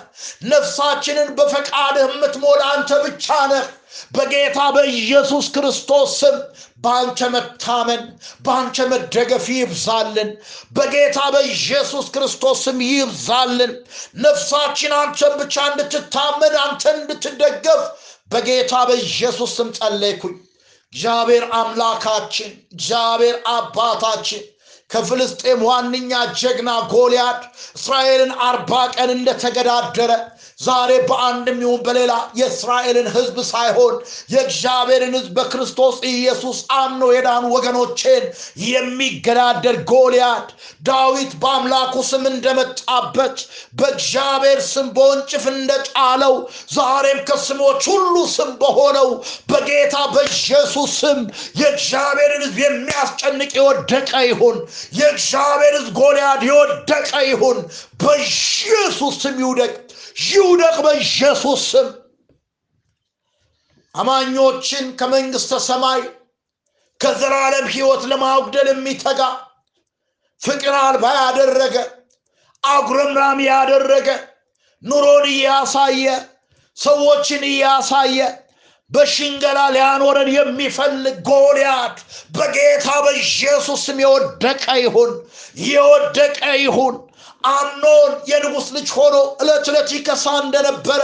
ነፍሳችንን 0.50 1.28
በፈቃድህ 1.36 2.06
የምትሞላ 2.06 2.62
አንተ 2.72 2.90
ብቻ 3.04 3.26
ነህ። 3.52 3.66
በጌታ 4.14 4.58
በኢየሱስ 4.76 5.46
ክርስቶስ 5.54 6.14
ስም 6.20 6.36
በአንተ 6.84 7.28
መታመን 7.34 8.02
በአንተ 8.44 8.86
መደገፍ 8.90 9.46
ይብዛልን። 9.54 10.30
በጌታ 10.76 11.18
በኢየሱስ 11.34 12.08
ክርስቶስ 12.14 12.58
ስም 12.66 12.80
ይብዛልን። 12.88 13.72
ነፍሳችን 14.22 14.94
አንተን 15.00 15.34
ብቻ 15.40 15.56
እንድትታመን 15.70 16.56
አንተን 16.64 16.98
እንድትደገፍ 17.02 17.82
በጌታ 18.32 18.74
በኢየሱስ 18.88 19.50
ስም 19.58 19.70
ጸለይኩኝ። 19.78 20.36
እግዚአብሔር 20.92 21.44
አምላካችን 21.52 22.50
እግዚአብሔር 22.74 23.36
አባታችን 23.52 24.42
ከፍልስጤም 24.90 25.60
ዋነኛ 25.68 26.12
ጀግና 26.40 26.70
ጎልያድ 26.92 27.40
እስራኤልን 27.78 28.32
አርባ 28.48 28.72
ቀን 28.94 29.10
እንደተገዳደረ 29.14 30.12
ዛሬ 30.58 30.90
በአንድም 31.08 31.58
ይሁን 31.62 31.80
በሌላ 31.86 32.12
የእስራኤልን 32.38 33.08
ሕዝብ 33.14 33.38
ሳይሆን 33.48 33.94
የእግዚአብሔርን 34.32 35.14
ሕዝብ 35.16 35.34
በክርስቶስ 35.38 35.96
ኢየሱስ 36.10 36.58
አምኖ 36.76 37.02
የዳኑ 37.12 37.44
ወገኖቼን 37.54 38.24
የሚገዳደር 38.66 39.76
ጎልያድ 39.90 40.46
ዳዊት 40.88 41.32
በአምላኩ 41.42 41.94
ስም 42.10 42.24
እንደመጣበት 42.30 43.36
በእግዚአብሔር 43.78 44.60
ስም 44.70 44.88
በወንጭፍ 44.96 45.44
እንደጣለው 45.52 46.34
ዛሬም 46.76 47.20
ከስሞች 47.28 47.82
ሁሉ 47.92 48.16
ስም 48.34 48.50
በሆነው 48.62 49.10
በጌታ 49.50 49.96
በኢየሱስ 50.14 50.94
ስም 51.00 51.20
የእግዚአብሔርን 51.60 52.44
ሕዝብ 52.44 52.58
የሚያስጨንቅ 52.64 53.52
የወደቀ 53.58 54.10
ይሁን። 54.28 54.58
የእግዚአብሔር 54.98 55.76
ሕዝብ 55.78 55.92
ጎልያድ 56.00 56.42
የወደቀ 56.48 56.94
ይሁን። 57.28 57.60
በኢየሱስ 58.00 59.14
ስም 59.22 59.36
ይውደቅ 59.42 59.72
ይውደቅ 60.16 60.76
በኢየሱስ 60.84 61.62
ስም። 61.70 61.88
አማኞችን 63.94 64.86
ከመንግሥተ 64.98 65.52
ሰማይ 65.66 66.00
ከዘላለም 67.00 67.66
ሕይወት 67.72 68.02
ለማጉደል 68.10 68.68
የሚተጋ 68.70 69.20
ፍቅር 70.40 70.74
አልባ 70.80 71.04
ያደረገ 71.18 71.76
አጉረምራሚ 72.64 73.40
ያደረገ 73.50 74.08
ኑሮን 74.82 75.24
እያሳየ 75.30 76.06
ሰዎችን 76.76 77.42
እያሳየ 77.50 78.18
በሽንገላ 78.90 79.58
ሊያኖረን 79.74 80.28
የሚፈልግ 80.34 81.16
ጎልያድ 81.28 81.96
በጌታ 82.36 82.88
በኢየሱስ 83.04 83.80
ስም 83.86 83.98
የወደቀ 84.04 84.64
ይሁን፣ 84.82 85.12
የወደቀ 85.68 86.36
ይሁን። 86.60 86.96
አምኖን 87.48 88.12
የንጉሥ 88.30 88.68
ልጅ 88.76 88.88
ሆኖ 88.96 89.14
ዕለት 89.42 89.66
ዕለት 89.72 89.90
ይከሳ 89.96 90.26
እንደነበረ 90.42 91.02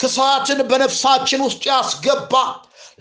ክሳትን 0.00 0.60
በነፍሳችን 0.70 1.44
ውስጥ 1.46 1.62
ያስገባ 1.70 2.34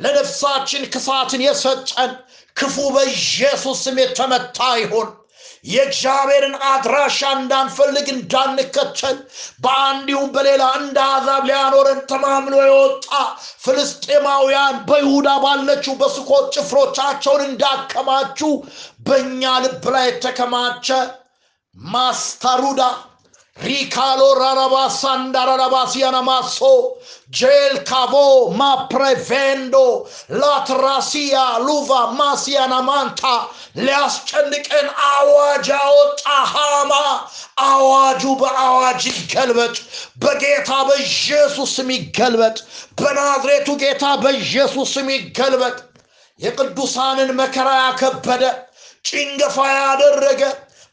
ለነፍሳችን 0.03 0.83
ክሳትን 0.93 1.41
የሰጠን 1.45 2.11
ክፉ 2.57 2.77
በኢየሱስ 2.95 3.79
ስም 3.85 3.97
የተመታ 4.01 4.59
ይሁን። 4.81 5.09
የእግዚአብሔርን 5.65 6.55
አድራሻ 6.69 7.19
እንዳንፈልግ 7.37 8.07
እንዳንከተል 8.13 9.17
በአንዲሁም 9.63 10.29
በሌላ 10.35 10.63
እንደ 10.79 10.97
አሕዛብ 11.07 11.43
ሊያኖረን 11.49 11.99
ተማምኖ 12.11 12.55
የወጣ 12.63 13.09
ፍልስጤማውያን 13.65 14.77
በይሁዳ 14.87 15.29
ባለችው 15.43 15.95
በስኮት 16.01 16.47
ጭፍሮቻቸውን 16.55 17.43
እንዳከማቹ 17.47 18.39
በእኛ 19.07 19.53
ልብ 19.65 19.85
ላይ 19.95 20.07
የተከማቸ 20.09 20.87
ማስታሩዳ 21.77 22.81
ሪካሎ 23.57 24.21
ራራባሳ 24.39 25.01
እንዳራራባሲያናማሶ 25.19 26.59
ጄል 27.37 27.73
ካቮ 27.89 28.13
ማፕሬቬንዶ 28.59 29.75
ላትራሲያ 30.39 31.35
ሉቫ 31.65 31.89
ማሲያናማንታ 32.19 33.23
ሊያስጨንቀን 33.81 34.87
አዋጅ 35.09 35.67
ያወጣ 35.73 36.23
ሃማ 36.53 36.93
አዋጁ 37.67 38.23
በአዋጅ 38.41 39.03
ይገልበጥ፣ 39.11 39.75
በጌታ 40.23 40.71
በኢየሱስ 40.89 41.71
ስም 41.77 41.91
ይገልበጥ፣ 41.97 42.57
በናዝሬቱ 42.99 43.69
ጌታ 43.83 44.05
በኢየሱስ 44.23 44.89
ስም 44.95 45.09
ይገልበጥ። 45.17 45.77
የቅዱሳንን 46.39 47.31
መከራ 47.39 47.69
ያከበደ 47.81 48.43
ጭንገፋ 49.05 49.57
ያደረገ 49.77 50.41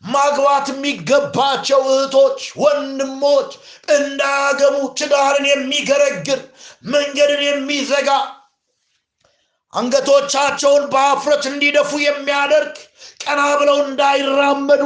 ማግባት 0.05 0.67
የሚገባቸው 0.71 1.81
እህቶች 1.89 2.41
ወንድሞች 2.57 3.51
እንዳያገቡ 3.89 4.77
ትዳርን 4.99 5.47
የሚገረግር 5.49 6.41
መንገድን 6.93 7.43
የሚዘጋ 7.47 8.11
አንገቶቻቸውን 9.73 10.85
በአፍረት 10.93 11.45
እንዲደፉ 11.51 11.91
የሚያደርግ 12.05 12.77
ቀና 13.23 13.41
ብለው 13.61 13.79
እንዳይራመዱ 13.85 14.83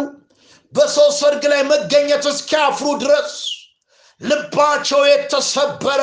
በሰው 0.73 1.09
ሰርግ 1.19 1.43
ላይ 1.53 1.63
መገኘት 1.71 2.25
እስኪያፍሩ 2.33 2.89
ድረስ 3.03 3.33
ልባቸው 4.21 5.01
የተሰበረ 5.11 6.01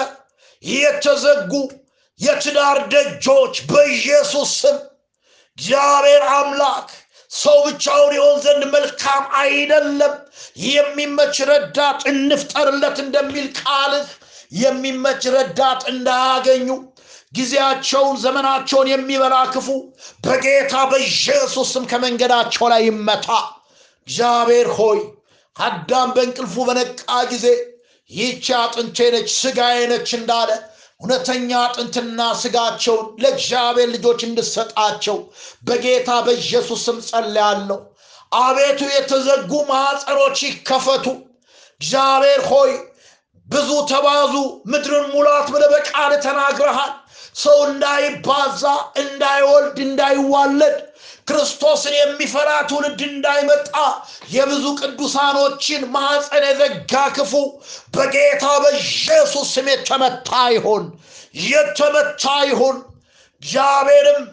የተዘጉ 0.63 1.51
የትዳር 2.19 2.77
ደጆች 2.93 3.55
በኢየሱስ 3.69 4.51
ስም። 4.61 4.77
እግዚአብሔር 5.57 6.23
አምላክ 6.33 6.89
ሰው 7.31 7.57
ብቻውን 7.65 8.13
ይሆን 8.17 8.37
ዘንድ 8.45 8.63
መልካም 8.73 9.23
አይደለም። 9.41 10.13
የሚመች 10.67 11.35
ረዳት 11.49 11.99
እንፍጠርለት 12.11 12.97
እንደሚል 13.03 13.47
ቃልህ 13.59 14.07
የሚመች 14.59 15.23
ረዳት 15.35 15.81
እንዳያገኙ 15.91 16.67
ጊዜያቸውን 17.33 18.15
ዘመናቸውን 18.23 18.87
የሚበላ 18.91 19.35
ክፉ 19.53 19.67
በጌታ 20.25 20.73
በኢየሱስ 20.91 21.71
ከመንገዳቸው 21.91 22.65
ላይ 22.73 22.81
ይመታ። 22.89 23.27
እግዚአብሔር 24.07 24.69
ሆይ 24.79 24.99
አዳም 25.55 26.09
በእንቅልፉ 26.15 26.55
በነቃ 26.67 27.01
ጊዜ 27.31 27.45
ይህቺ 28.11 28.45
አጥንቴ 28.59 28.97
ነች 29.15 29.29
ስጋዬ 29.39 29.79
ነች 29.91 30.09
እንዳለ 30.19 30.49
እውነተኛ 31.01 31.49
አጥንትና 31.61 32.21
ስጋቸውን 32.39 33.05
ለእግዚአብሔር 33.21 33.89
ልጆች 33.93 34.21
እንድሰጣቸው 34.27 35.17
በጌታ 35.67 36.09
በኢየሱስ 36.25 36.81
ስም 36.87 36.97
ጸልያለሁ። 37.07 37.79
አቤቱ 38.37 38.81
የተዘጉ 38.93 39.51
ማዕፀኖች 39.69 40.39
ይከፈቱ። 40.47 41.05
እግዚአብሔር 41.81 42.41
ሆይ 42.49 42.71
ብዙ 43.47 43.69
ተባዙ፣ 43.91 44.33
ምድርን 44.71 45.05
ሙላት 45.13 45.47
ብለህ 45.53 45.69
በቃል 45.75 46.11
ተናግረሃል። 46.25 46.91
ሰው 47.35 47.57
እንዳይባዛ፣ 47.67 48.63
እንዳይወልድ፣ 49.01 49.77
እንዳይዋለድ 49.85 50.77
ክርስቶስን 51.27 51.95
የሚፈራ 51.97 52.49
ትውልድ 52.69 53.01
እንዳይመጣ 53.09 53.73
የብዙ 54.33 54.65
ቅዱሳኖችን 54.81 55.81
ማኅፀን 55.95 56.45
የዘጋ 56.47 56.93
ክፉ 57.17 57.33
በጌታ 57.95 58.45
በኢየሱስ 58.63 59.47
ስም 59.55 59.67
የተመታ 59.73 60.29
ይሆን 60.55 60.85
የተመታ 61.45 62.23
ይሁን። 62.49 62.77
እግዚአብሔርም 63.41 64.23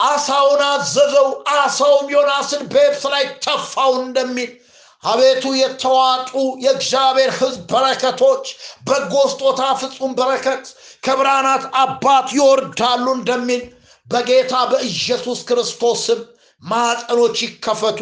አሳውን 0.00 0.62
አዘዘው፣ 0.68 1.28
አሳውም 1.56 2.06
ዮናስን 2.14 2.62
በየብስ 2.70 3.04
ላይ 3.12 3.24
ተፋው 3.44 3.92
እንደሚል 4.02 4.52
አቤቱ 5.02 5.44
የተዋጡ 5.58 6.30
የእግዚአብሔር 6.64 7.30
ሕዝብ 7.38 7.62
በረከቶች 7.72 8.44
በጎ 8.86 9.14
ስጦታ 9.32 9.62
ፍጹም 9.80 10.12
በረከት 10.18 10.64
ከብርሃናት 11.04 11.64
አባት 11.80 12.28
ይወርዳሉ 12.36 13.06
እንደሚል 13.18 13.62
በጌታ 14.06 14.54
በኢየሱስ 14.70 15.40
ክርስቶስ 15.48 16.02
ስም 16.06 16.20
ይከፈቱ 17.42 18.00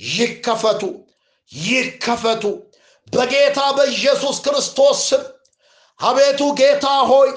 ይከፈቱ 0.00 0.82
ይከፈቱ። 1.50 2.44
በጌታ 3.08 3.60
በኢየሱስ 3.76 4.36
ክርስቶስ 4.44 4.98
ስም 5.08 5.22
አቤቱ 6.00 6.40
ጌታ 6.60 6.86
ሆይ 7.10 7.30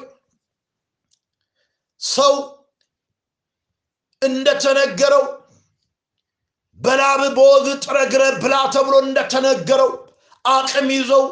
ሰው 2.02 2.34
እንደተነገረው 4.22 5.24
በላብ 6.84 7.22
በወግ 7.38 7.68
ጥረግረ 7.84 8.24
ብላ 8.42 8.56
ተብሎ 8.74 8.96
እንደተነገረው 9.06 9.92
አቅም 10.46 10.90
ይዘው 10.96 11.26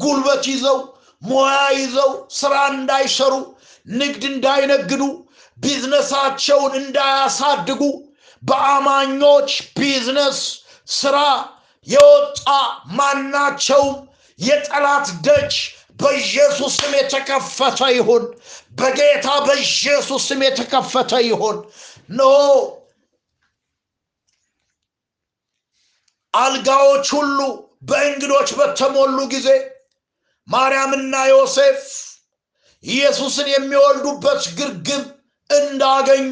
ጉልበት 0.00 0.44
ይዘው 0.52 0.78
ሙያ 1.22 1.54
ይዘው 1.78 2.10
ስራ 2.38 2.54
እንዳይሰሩ 2.74 3.34
ንግድ 3.86 4.22
እንዳይነግዱ 4.32 5.02
ቢዝነሳቸውን 5.58 6.74
እንዳያሳድጉ 6.80 7.82
በአማኞች 8.42 9.50
ቢዝነስ 9.78 10.40
ስራ 10.94 11.16
የወጣ 11.86 12.44
ማናቸውም 12.98 13.96
የጠላት 14.38 15.08
ደጅ 15.26 15.54
በኢየሱስ 16.00 16.74
ስም 16.80 16.92
የተከፈተ 16.98 17.80
ይሁን። 17.96 18.24
በጌታ 18.78 19.28
በኢየሱስ 19.46 20.22
ስም 20.28 20.42
የተከፈተ 20.46 21.12
ይሁን። 21.28 21.56
ኖ 22.10 22.22
አልጋዎች 26.38 27.06
ሁሉ 27.16 27.38
በእንግዶች 27.88 28.48
በተሞሉ 28.58 29.18
ጊዜ 29.34 29.48
ማርያምና 30.48 31.14
ዮሴፍ 31.30 31.82
ኢየሱስን 32.84 33.48
የሚወልዱበት 33.52 34.42
ግርግም 34.58 35.04
እንዳገኙ 35.50 36.30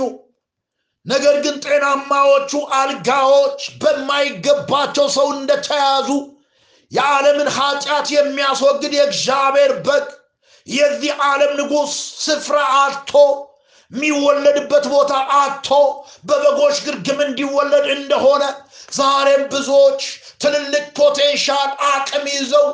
ነገር 1.06 1.36
ግን 1.44 1.56
ጤናማዎቹ 1.64 2.52
አልጋዎች 2.78 3.60
በማይገባቸው 3.82 5.06
ሰው 5.16 5.28
እንደተያዙ 5.36 6.08
የዓለምን 6.92 7.48
ኃጢአት 7.56 8.06
የሚያስወግድ 8.14 8.92
የእግዚአብሔር 8.96 9.72
በግ 9.86 10.06
የዚህ 10.66 11.12
ዓለም 11.26 11.52
ንጉሥ 11.58 11.92
ስፍራ 12.24 12.56
አጥቶ 12.78 13.12
የሚወለድበት 13.92 14.84
ቦታ 14.92 15.12
አጥቶ 15.38 15.68
በበጎች 16.24 16.76
ግርግም 16.86 17.20
እንዲወለድ 17.26 17.86
እንደሆነ 17.96 18.44
ዛሬም 18.92 19.42
ብዙዎች 19.52 20.02
ትልልቅ 20.40 20.84
ፖቴንሻል 20.98 21.70
አቅም 21.90 22.24
ይዘው 22.32 22.66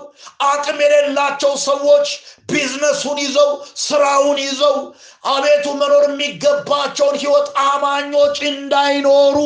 አቅም 0.47 0.79
የሌላቸው 0.85 1.53
ሰዎች 1.65 2.09
ቢዝነሱን 2.49 3.19
ይዘው 3.23 3.51
ስራውን 3.83 4.39
ይዘው 4.43 4.77
አቤቱ 5.25 5.67
መኖር 5.81 6.05
የሚገባቸውን 6.07 7.17
ህይወት 7.23 7.49
አማኞች 7.65 8.37
እንዳይኖሩ 8.51 9.37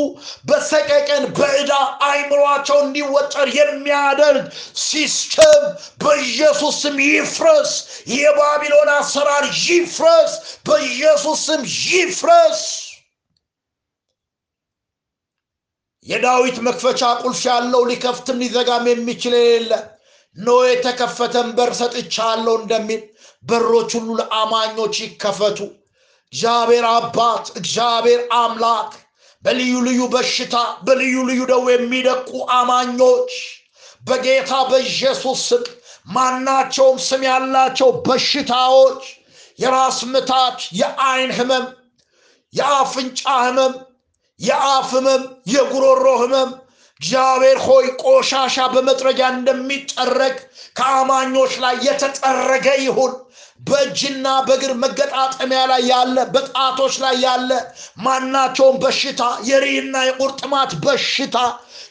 በሰቀቀን 0.48 1.24
በዕዳ 1.38 1.72
አይምሯቸው 2.08 2.78
እንዲወጠር 2.84 3.48
የሚያደርግ 3.58 4.46
system 4.86 5.64
በኢየሱስ 6.02 6.78
ይፍረስ። 7.08 7.72
የባቢሎን 8.14 8.90
አሰራር 8.96 9.44
ይፍረስ፣ 9.66 10.32
በኢየሱስ 10.68 11.44
ስም 11.56 11.64
ይፍረስ። 11.90 12.62
የዳዊት 16.06 16.56
መክፈቻ 16.66 17.02
ቁልፍ 17.22 17.40
ያለው 17.48 17.82
ሊከፍትም 17.90 18.40
ሊዘጋም 18.42 18.84
የሚችል 18.90 19.34
የሌለ 19.38 19.72
ኖ 20.36 20.56
የተከፈተን 20.66 21.48
በር 21.56 21.70
ሰጥቻለሁ 21.78 22.54
እንደሚል 22.60 23.02
በሮች 23.44 23.90
ሁሉ 23.98 24.08
ለአማኞች 24.20 24.94
ይከፈቱ። 25.04 25.58
እግዚአብሔር 26.32 26.84
አባት 26.92 27.44
እግዚአብሔር 27.60 28.22
አምላክ 28.38 28.90
በልዩ 29.44 29.74
ልዩ 29.86 30.00
በሽታ 30.14 30.54
በልዩ 30.86 31.16
ልዩ 31.28 31.42
ደዌ 31.50 31.66
የሚደቁ 31.74 32.30
አማኞች 32.56 33.32
በጌታ 34.04 34.52
በኢየሱስ 34.70 35.42
ስም 35.48 35.64
ማናቸውም 36.08 36.98
ስም 37.06 37.22
ያላቸው 37.28 37.88
በሽታዎች 38.06 39.02
የራስ 39.58 39.98
ምታት፣ 40.12 40.58
የአይን 40.80 41.32
ህመም፣ 41.38 41.66
የአፍንጫ 42.52 43.20
ህመም 43.44 43.74
የአፍ 44.40 44.88
ህመም፣ 44.94 45.22
የጉሮሮ 45.52 46.06
ህመም 46.22 46.50
እግዚአብሔር 47.00 47.58
ሆይ 47.64 47.86
ቆሻሻ 48.02 48.56
በመጥረጊያ 48.74 49.26
እንደሚጠረግ 49.34 50.36
ከአማኞች 50.78 51.52
ላይ 51.64 51.74
የተጠረገ 51.86 52.66
ይሁን። 52.84 53.12
በእጅና 53.60 54.26
በእግር 54.46 54.72
መገጣጠሚያ 54.82 55.60
ላይ 55.70 55.82
ያለ 55.90 56.16
በጣቶች 56.34 56.94
ላይ 57.04 57.16
ያለ 57.24 57.50
ማናቸውም 58.04 58.76
በሽታ 58.82 59.20
የሪና 59.48 59.96
የቁርጥማት 60.08 60.72
በሽታ 60.84 61.36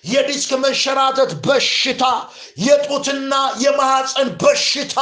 የዲስክ 0.05 0.51
መንሸራተት 0.63 1.31
በሽታ 1.45 2.03
የጡትና 2.65 3.33
የማህፀን 3.63 4.29
በሽታ 4.41 4.97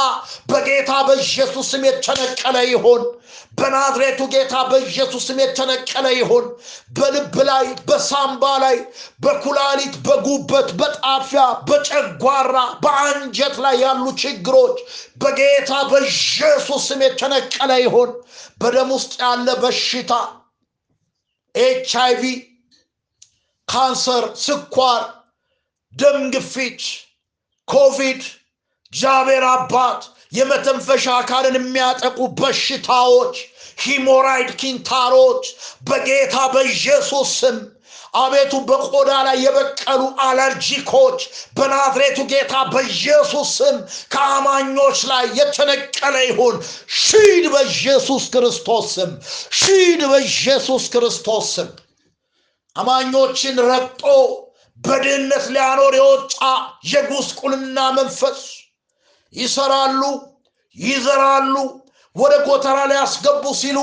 በጌታ 0.50 0.92
በኢየሱስ 1.08 1.68
ስም 1.72 1.82
የተነቀለ 1.88 2.56
ይሆን። 2.70 3.02
በናዝሬቱ 3.58 4.20
ጌታ 4.32 4.54
በኢየሱስ 4.70 5.24
ስም 5.28 5.38
የተነቀለ 5.42 6.06
ይሁን። 6.14 6.46
በልብ 6.96 7.34
ላይ፣ 7.48 7.66
በሳምባ 7.88 8.44
ላይ፣ 8.64 8.76
በኩላሊት፣ 9.24 9.94
በጉበት፣ 10.06 10.68
በጣፊያ፣ 10.80 11.44
በጨጓራ፣ 11.68 12.54
በአንጀት 12.84 13.56
ላይ 13.64 13.76
ያሉ 13.84 14.04
ችግሮች 14.22 14.78
በጌታ 15.22 15.70
በኢየሱስ 15.92 16.82
ስም 16.88 17.02
የተነቀለ 17.06 17.70
ይሁን። 17.84 18.10
በደም 18.60 18.90
ውስጥ 18.96 19.12
ያለ 19.22 19.48
በሽታ 19.62 20.12
ኤች 21.54 21.92
አይቪ፣ 22.00 22.22
ካንሰር፣ 23.68 24.24
ስኳር፣ 24.38 25.02
ደም 25.94 26.18
ግፊት፣ 26.34 26.80
ኮቪድ 27.68 28.22
እግዚአብሔር 28.92 29.44
አባት 29.50 30.00
የመተንፈሻ 30.32 31.04
አካልን 31.18 31.56
የሚያጠቁ 31.58 32.18
በሽታዎች 32.38 33.34
hemorrhoid 33.84 34.50
ኪንታሮች 34.60 35.44
በጌታ 35.88 36.36
በኢየሱስ 36.54 37.30
ስም 37.40 37.56
አቤቱ 38.14 38.52
በቆዳ 38.68 39.10
ላይ 39.26 39.36
የበቀሉ 39.44 40.02
አለርጂኮች 40.24 41.20
በናዝሬቱ 41.56 42.18
ጌታ 42.32 42.54
በኢየሱስ 42.72 43.48
ስም 43.58 43.76
ከአማኞች 44.14 44.98
ላይ 45.10 45.24
የተነቀለ 45.38 46.16
ይሁን። 46.28 46.56
ሂድ 47.00 47.46
በኢየሱስ 47.54 48.26
ክርስቶስ 48.34 48.86
ስም፣ 48.96 49.10
ሂድ 49.60 50.02
በኢየሱስ 50.12 50.84
ክርስቶስ 50.94 51.48
ስም። 51.56 51.70
አማኞችን 52.76 53.56
ረግጦ 53.68 54.02
በድህነት 54.84 55.44
ሊያኖር 55.54 55.94
የወጣ 55.98 56.38
የጉስቁልና 56.90 57.78
መንፈስ 57.98 58.40
ይሰራሉ፣ 59.34 60.02
ይዘራሉ። 60.76 61.54
ወደ 62.16 62.34
ጎተራ 62.46 62.78
ሊያስገቡ 62.90 63.44
ሲሉ 63.60 63.78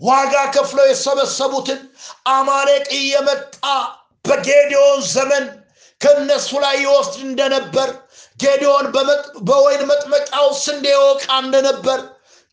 ዋጋ 0.00 0.34
ከፍለው 0.54 0.86
የሰበሰቡትን 0.88 1.80
አማሌቅ 2.32 2.86
እየመጣ 2.98 3.64
በጌዲዮን 4.24 5.00
ዘመን 5.12 5.44
ከእነሱ 6.00 6.50
ላይ 6.64 6.76
ይወስድ 6.82 7.16
እንደነበር 7.26 7.90
ጌዲዮን 8.40 8.86
በወይን 9.48 9.82
መጥመቂያው 9.90 10.48
ስንዴ 10.62 10.86
ይወቃ 10.94 11.26
እንደነበር 11.42 12.00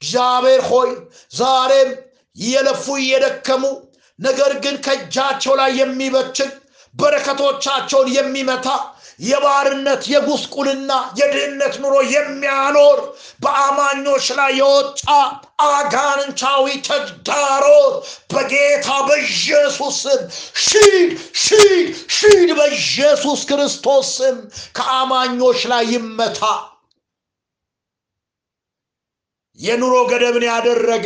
እግዚአብሔር 0.02 0.62
ሆይ 0.70 0.92
ዛሬም 1.34 1.90
እየለፉ 2.38 2.86
እየደከሙ 3.02 3.64
ነገር 4.20 4.52
ግን 4.64 4.76
ከእጃቸው 4.86 5.54
ላይ 5.60 5.72
የሚበትን 5.80 6.52
በረከቶቻቸውን 6.96 8.10
የሚመታ 8.16 8.68
የባርነት 9.22 10.04
የጉስቁልና 10.12 10.92
የድህነት 11.20 11.74
ኑሮ 11.82 11.96
የሚያኖር 12.14 13.00
በአማኞች 13.44 14.26
ላይ 14.40 14.52
የወጣ 14.60 15.04
አጋንንታዊ 15.68 16.66
ተግዳሮት 16.88 17.96
በጌታ 18.34 18.88
በኢየሱስ 19.08 19.98
ስም። 20.04 20.22
ሺድ 20.66 21.12
ሺድ 21.44 21.88
ሺድ 22.18 22.50
በኢየሱስ 22.60 23.42
ክርስቶስ 23.50 24.10
ስም 24.18 24.38
ከአማኞች 24.78 25.62
ላይ 25.74 25.86
ይመታ። 25.94 26.42
የኑሮ 29.60 29.96
ገደብን 30.10 30.46
ያደረገ 30.50 31.06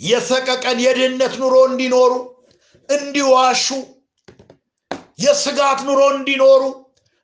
የሰቀቀን 0.00 0.78
የድህነት 0.84 1.34
ኑሮ 1.40 1.56
እንዲኖሩ 1.68 2.12
እንዲዋሹ 2.88 3.66
የስጋት 5.18 5.80
ኑሮ 5.88 6.00
እንዲኖሩ 6.14 6.62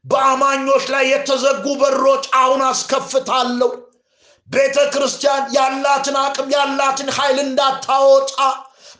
በአማኞች 0.04 0.84
ላይ 0.92 1.04
የተዘጉ 1.12 1.64
በሮች 1.80 2.24
አሁን 2.40 2.60
አስከፍታለሁ። 2.68 3.70
ቤተ 4.48 4.78
ክርስቲያን 4.94 5.44
ያላትን 5.56 6.16
አቅም 6.22 6.48
ያላትን 6.54 7.10
ኃይል 7.18 7.38
እንዳታወጣ 7.44 8.36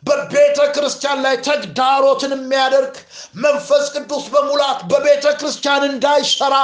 በቤተ 0.03 0.59
ክርስቲያን 0.75 1.19
ላይ 1.25 1.35
ተግዳሮትን 1.47 2.33
የሚያደርግ 2.37 2.95
መንፈስ 3.43 3.85
ቅዱስ 3.95 4.25
በሙላት 4.35 4.81
በቤተ 4.91 5.27
ክርስቲያን 5.41 5.83
እንዳይሰራ 5.89 6.55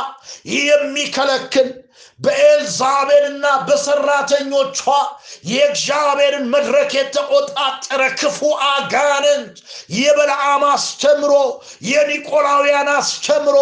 የሚከለክል 0.56 1.68
በኤልዛቤልና 2.20 3.46
በሰራተኞቿ 3.66 4.80
የእግዚአብሔርን 5.50 6.46
መድረክ 6.54 6.90
የተቆጣጠረ 6.98 8.02
ክፉ 8.20 8.40
አጋንንት 8.68 9.56
የበለዓም 9.96 10.64
አስተምሮ 10.70 11.32
የኒቆላውያን 11.90 12.90
አስተምሮ 12.96 13.56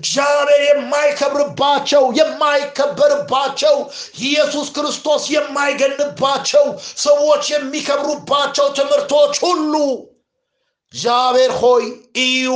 እግዚአብሔር 0.00 0.62
የማይከብርባቸው 0.68 2.04
የማይከበርባቸው 2.20 3.76
ኢየሱስ 4.24 4.68
ክርስቶስ 4.76 5.24
የማይገንባቸው 5.34 6.66
ሰዎች 7.04 7.44
የሚከብሩባቸው 7.54 8.68
ትምህርቶች 8.78 9.34
ሁሉ 9.44 9.74
እግዚአብሔር 10.94 11.52
ሆይ 11.60 11.84
እዩ 12.22 12.46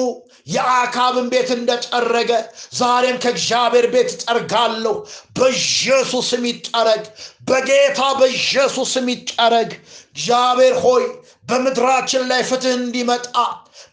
የአካብን 0.47 1.27
ቤት 1.33 1.51
እንደጠረገ 1.57 2.31
ዛሬም 2.79 3.19
ከእግዚአብሔር 3.23 3.87
ቤት 3.93 4.13
ጠርጋለሁ 4.25 4.95
በኢየሱስም 5.39 6.45
ይጠረግ 6.51 7.03
በጌታ 7.49 8.01
በኢየሱስም 8.21 9.07
ይጠረግ። 9.13 9.71
እግዚአብሔር 10.15 10.75
ሆይ 10.85 11.05
በምድራችን 11.49 12.23
ላይ 12.31 12.41
ፍትህ 12.49 12.75
እንዲመጣ 12.79 13.37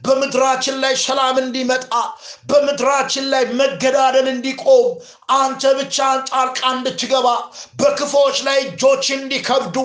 በምድራችን 0.03 0.75
ላይ 0.83 0.93
ሰላም 1.03 1.37
እንዲመጣ 1.41 1.93
በምድራችን 2.49 3.25
ላይ 3.33 3.43
መገዳደል 3.59 4.27
እንዲቆም 4.33 4.87
አንተ 5.37 5.71
ብቻን 5.79 6.19
ጣልቃ 6.29 6.59
እንድትገባ 6.75 7.27
በክፎች 7.79 8.37
ላይ 8.47 8.59
እጆች 8.65 9.05
እንዲከብዱ 9.17 9.77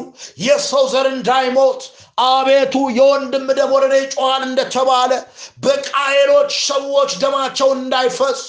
የሰው 0.47 0.85
ዘር 0.93 1.09
እንዳይሞት 1.15 1.83
አቤቱ 2.19 2.75
የወንድም 2.97 3.47
ደም 3.59 3.71
ወደ 3.75 3.85
እኔ 3.89 3.95
ይጮኻል 4.03 4.43
እንደተባለ 4.47 5.13
በቃየሎች 5.65 6.53
ሰዎች 6.67 7.13
ደማቸው 7.23 7.71
እንዳይፈስ 7.77 8.41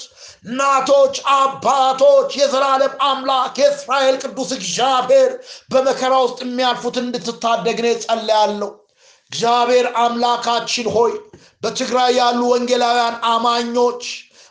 እናቶች 0.46 1.14
አባቶች 1.36 2.30
የዘላለም 2.40 2.92
አምላክ 3.06 3.54
የእስራኤል 3.60 4.16
ቅዱስ 4.22 4.50
እግዚአብሔር 4.58 5.30
በመከራ 5.72 6.14
ውስጥ 6.24 6.38
የሚያልፉት 6.44 6.96
እንድትታደግ 7.02 7.80
ነው 7.86 7.96
ጸልያለሁ 8.04 8.70
እግዚአብሔር 9.30 9.86
አምላካችን 10.02 10.88
ሆይ 10.96 11.12
በትግራይ 11.62 12.12
ያሉ 12.18 12.40
ወንጌላውያን 12.52 13.16
አማኞች 13.32 14.02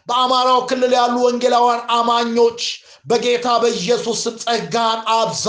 በአማራው 0.07 0.59
ክልል 0.69 0.93
ያሉ 0.97 1.15
ወንጌላውያን 1.25 1.83
አማኞች 1.97 2.61
በጌታ 3.05 3.47
በኢየሱስ 3.63 4.19
ስም 4.25 4.35
ጸጋን 4.43 4.99
አብዛ 5.15 5.47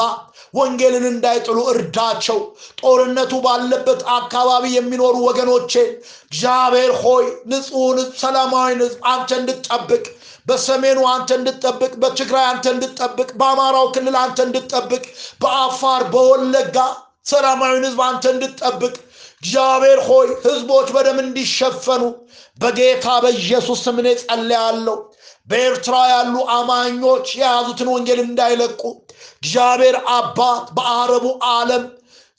ወንጌልን 0.56 1.06
እንዳይጥሉ 1.10 1.58
እርዳቸው። 1.72 2.38
ጦርነቱ 2.80 3.32
ባለበት 3.44 4.00
አካባቢ 4.16 4.64
የሚኖሩ 4.74 5.16
ወገኖቼን 5.26 5.88
እግዚአብሔር 6.28 6.92
ሆይ 7.02 7.24
ንጹሕን 7.50 7.98
ሰላማዊ 8.22 8.70
ህዝብ 8.80 9.00
አንተ 9.12 9.30
እንድጠብቅ 9.40 10.04
በሰሜኑ 10.46 10.98
አንተ 11.12 11.30
እንድጠብቅ 11.38 11.92
በትግራይ 12.02 12.46
አንተ 12.50 12.66
እንድጠብቅ 12.74 13.28
በአማራው 13.40 13.86
ክልል 13.94 14.16
አንተ 14.22 14.38
እንድጠብቅ 14.46 15.04
በአፋር 15.42 16.02
በወለጋ 16.12 16.76
ሰላማዊን 17.26 17.86
ህዝብ 17.86 18.00
አንተ 18.06 18.24
እንድጠብቅ 18.34 18.94
እግዚአብሔር 19.42 19.98
ሆይ 20.06 20.28
ህዝቦች 20.44 20.88
በደም 20.94 21.18
እንዲሸፈኑ 21.22 22.02
በጌታ 22.58 23.06
በኢየሱስ 23.24 23.80
ስም 23.84 23.96
እኔ 24.02 24.08
በኤርትራ 25.48 25.96
ያሉ 26.12 26.34
አማኞች 26.54 27.26
የያዙትን 27.38 27.88
ወንጌል 27.92 28.20
እንዳይለቁ። 28.24 28.80
እግዚአብሔር 29.38 29.96
አባት 30.14 30.66
በአረቡ 30.76 31.26
ዓለም 31.50 31.84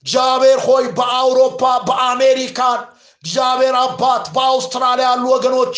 እግዚአብሔር 0.06 0.60
ሆይ 0.66 0.86
በአውሮፓ 0.98 1.62
በአሜሪካን 1.88 2.82
እግዚአብሔር 3.24 3.76
አባት 3.80 4.26
በአውስትራሊያ 4.36 5.08
ያሉ 5.10 5.24
ወገኖቼ 5.34 5.78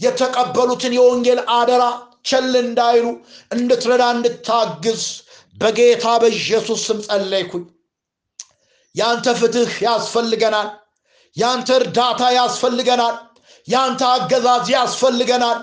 የተቀበሉትን 0.00 0.92
የወንጌል 0.96 1.40
አደራ 1.56 1.84
ቸል 2.28 2.52
እንዳይሉ 2.62 3.06
እንድትረዳ 3.50 4.04
እንድታግዝ 4.14 5.02
በጌታ 5.56 6.06
በኢየሱስ 6.22 6.80
ስም 6.86 6.98
ጸለይኩኝ። 7.06 7.64
ያንተ 8.94 9.34
ፍትህ 9.40 9.72
ያስፈልገናል። 9.86 10.68
ያንተ 11.36 11.68
እርዳታ 11.78 12.22
ያስፈልገናል። 12.36 13.16
ያንተ 13.68 14.02
አገዛዝ 14.12 14.66
ያስፈልገናል 14.74 15.58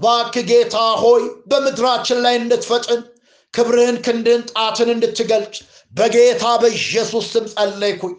ባክ 0.00 0.34
ጌታ 0.50 0.76
ሆይ 1.02 1.22
በምድራችን 1.50 2.18
ላይ 2.24 2.34
እንድትፈጥን 2.40 3.00
ክብርህን 3.54 3.96
ክንድህን 4.04 4.42
ጣትን 4.50 4.88
እንድትገልጭ 4.94 5.56
በጌታ 5.92 6.44
በኢየሱስ 6.62 7.26
ስም 7.32 7.46
ጸለይኩኝ። 7.54 8.14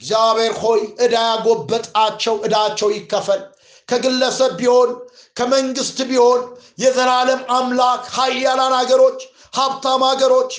እግዚአብሔር 0.00 0.52
ሆይ 0.62 0.80
ዕዳ 1.04 1.14
ያጎበጣቸው 1.28 2.34
ዕዳቸው 2.46 2.90
ይከፈል። 2.96 3.40
ከግለሰብ 3.88 4.52
ቢሆን 4.58 4.90
ከመንግስት 5.36 5.98
ቢሆን 6.10 6.40
የዘላለም 6.78 7.40
አምላክ 7.56 8.02
ሀያላን 8.16 8.74
ሀገሮች 8.80 9.20
ሀብታም 9.54 10.02
ሀገሮች 10.08 10.52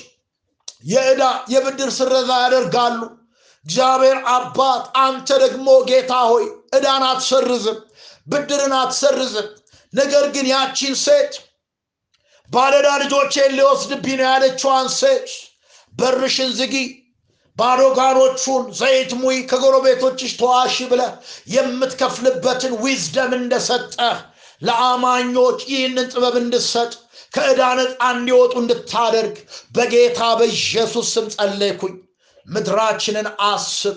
የዕዳ 0.86 1.22
የብድር 1.52 1.90
ስረዛ 1.96 2.30
ያደርጋሉ። 2.44 3.00
እግዚአብሔር 3.64 4.18
አባት 4.34 4.84
አንተ 5.00 5.28
ደግሞ 5.42 5.68
ጌታ 5.88 6.12
ሆይ 6.30 6.44
ዕዳን 6.76 7.02
አትሰርዝም 7.08 7.78
ብድርን 8.26 8.74
አትሰርዝም 8.78 9.48
ነገር 9.92 10.24
ግን 10.34 10.46
ያቺን 10.50 10.94
ሴት 11.04 11.32
ባለዳ 12.50 12.88
ልጆቼን 13.02 13.52
ሊወስድብኝ 13.58 14.20
ያለችዋን 14.26 14.88
ሴት 15.00 15.28
በርሽን 15.94 16.50
ዝጊ 16.58 16.74
ባዶጋኖቹን 17.56 18.64
ዘይት 18.78 19.10
ሙይ 19.20 19.38
ከጎረቤቶችሽ 19.50 20.32
ተዋሺ 20.40 20.76
ብለ 20.92 21.02
የምትከፍልበትን 21.54 22.74
ዊዝደም 22.82 23.32
እንደሰጠህ 23.38 24.18
ለአማኞች 24.62 25.60
ይህንን 25.70 26.06
ጥበብ 26.12 26.34
እንድሰጥ 26.42 26.92
ከዕዳ 27.34 27.62
ነፃ 27.78 27.90
እንዲወጡ 28.10 28.54
እንድታደርግ 28.62 29.34
በጌታ 29.76 30.20
በኢየሱስ 30.38 31.08
ስም 31.14 31.26
ጸለይኩኝ። 31.34 31.94
ምድራችንን 32.46 33.28
አስብ 33.48 33.96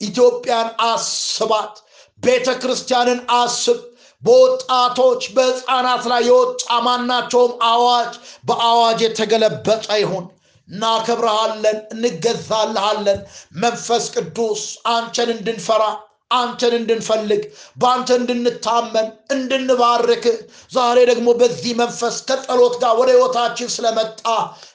ኢትዮጵያን 0.00 0.68
አስባት 0.88 1.74
ቤተ 2.22 2.48
ክርስቲያንን 2.62 3.20
አስብ 3.38 3.78
በወጣቶች 4.22 5.22
በህፃናት 5.34 6.04
ላይ 6.12 6.22
የወጣ 6.28 6.62
ማናቸውም 6.86 7.52
አዋጅ 7.70 8.12
በአዋጅ 8.44 8.98
የተገለበጠ 9.04 9.86
ይሁን። 10.00 10.26
እናከብረሃለን 10.68 11.78
እንገዛልሃለን። 11.94 13.20
መንፈስ 13.60 14.04
ቅዱስ 14.14 14.62
አንተን 14.92 15.30
እንድንፈራ 15.34 15.82
አንተን 16.30 16.72
እንድንፈልግ 16.78 17.42
በአንተ 17.76 18.08
እንድንታመን 18.18 19.06
እንድንባርክ 19.34 20.24
ዛሬ 20.72 20.98
ደግሞ 21.10 21.28
በዚህ 21.40 21.72
መንፈስ 21.80 22.16
ከጸሎት 22.28 22.74
ጋር 22.82 22.94
ወደ 23.00 23.10
ህይወታችን 23.14 23.68
ስለመጣ 23.76 24.22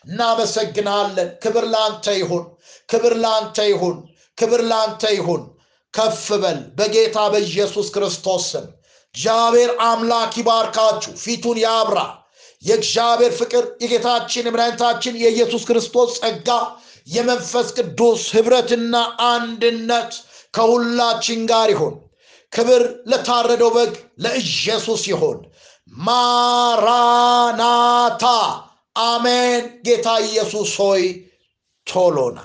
እናመሰግናለን። 0.08 1.30
ክብር 1.44 1.66
ለአንተ 1.74 2.16
ይሁን 2.20 2.46
ክብር 2.90 3.16
ለአንተ 3.24 3.58
ይሁን 3.70 3.98
ክብር 4.38 4.62
ለአንተ 4.70 5.04
ይሁን። 5.18 5.44
ከፍ 5.94 6.26
በል 6.42 6.60
በጌታ 6.78 7.18
በኢየሱስ 7.32 7.88
ክርስቶስ 7.96 8.46
ስም 8.52 8.68
እግዚአብሔር 9.16 9.72
አምላክ 9.84 10.32
ይባርካችሁ። 10.40 11.12
ፊቱን 11.24 11.58
ያብራ። 11.64 11.98
የእግዚአብሔር 12.64 13.34
ፍቅር 13.40 13.64
የጌታችን 13.84 14.48
የመድኃኒታችን 14.48 15.14
የኢየሱስ 15.22 15.64
ክርስቶስ 15.70 16.12
ጸጋ 16.20 16.50
የመንፈስ 17.08 17.68
ቅዱስ 17.78 18.22
ህብረትና 18.36 18.96
አንድነት 19.28 20.12
ከሁላችን 20.54 21.40
ጋር 21.52 21.70
ይሁን። 21.74 21.96
ክብር 22.54 22.82
ለታረደው 23.08 23.72
በግ 23.76 23.94
ለኢየሱስ 24.24 25.02
ይሁን። 25.12 25.38
ማራናታ። 26.06 27.44
አሜን። 29.06 29.64
ጌታ 29.86 30.08
ኢየሱስ 30.26 30.72
ሆይ 30.82 31.04
ቶሎና 31.88 32.40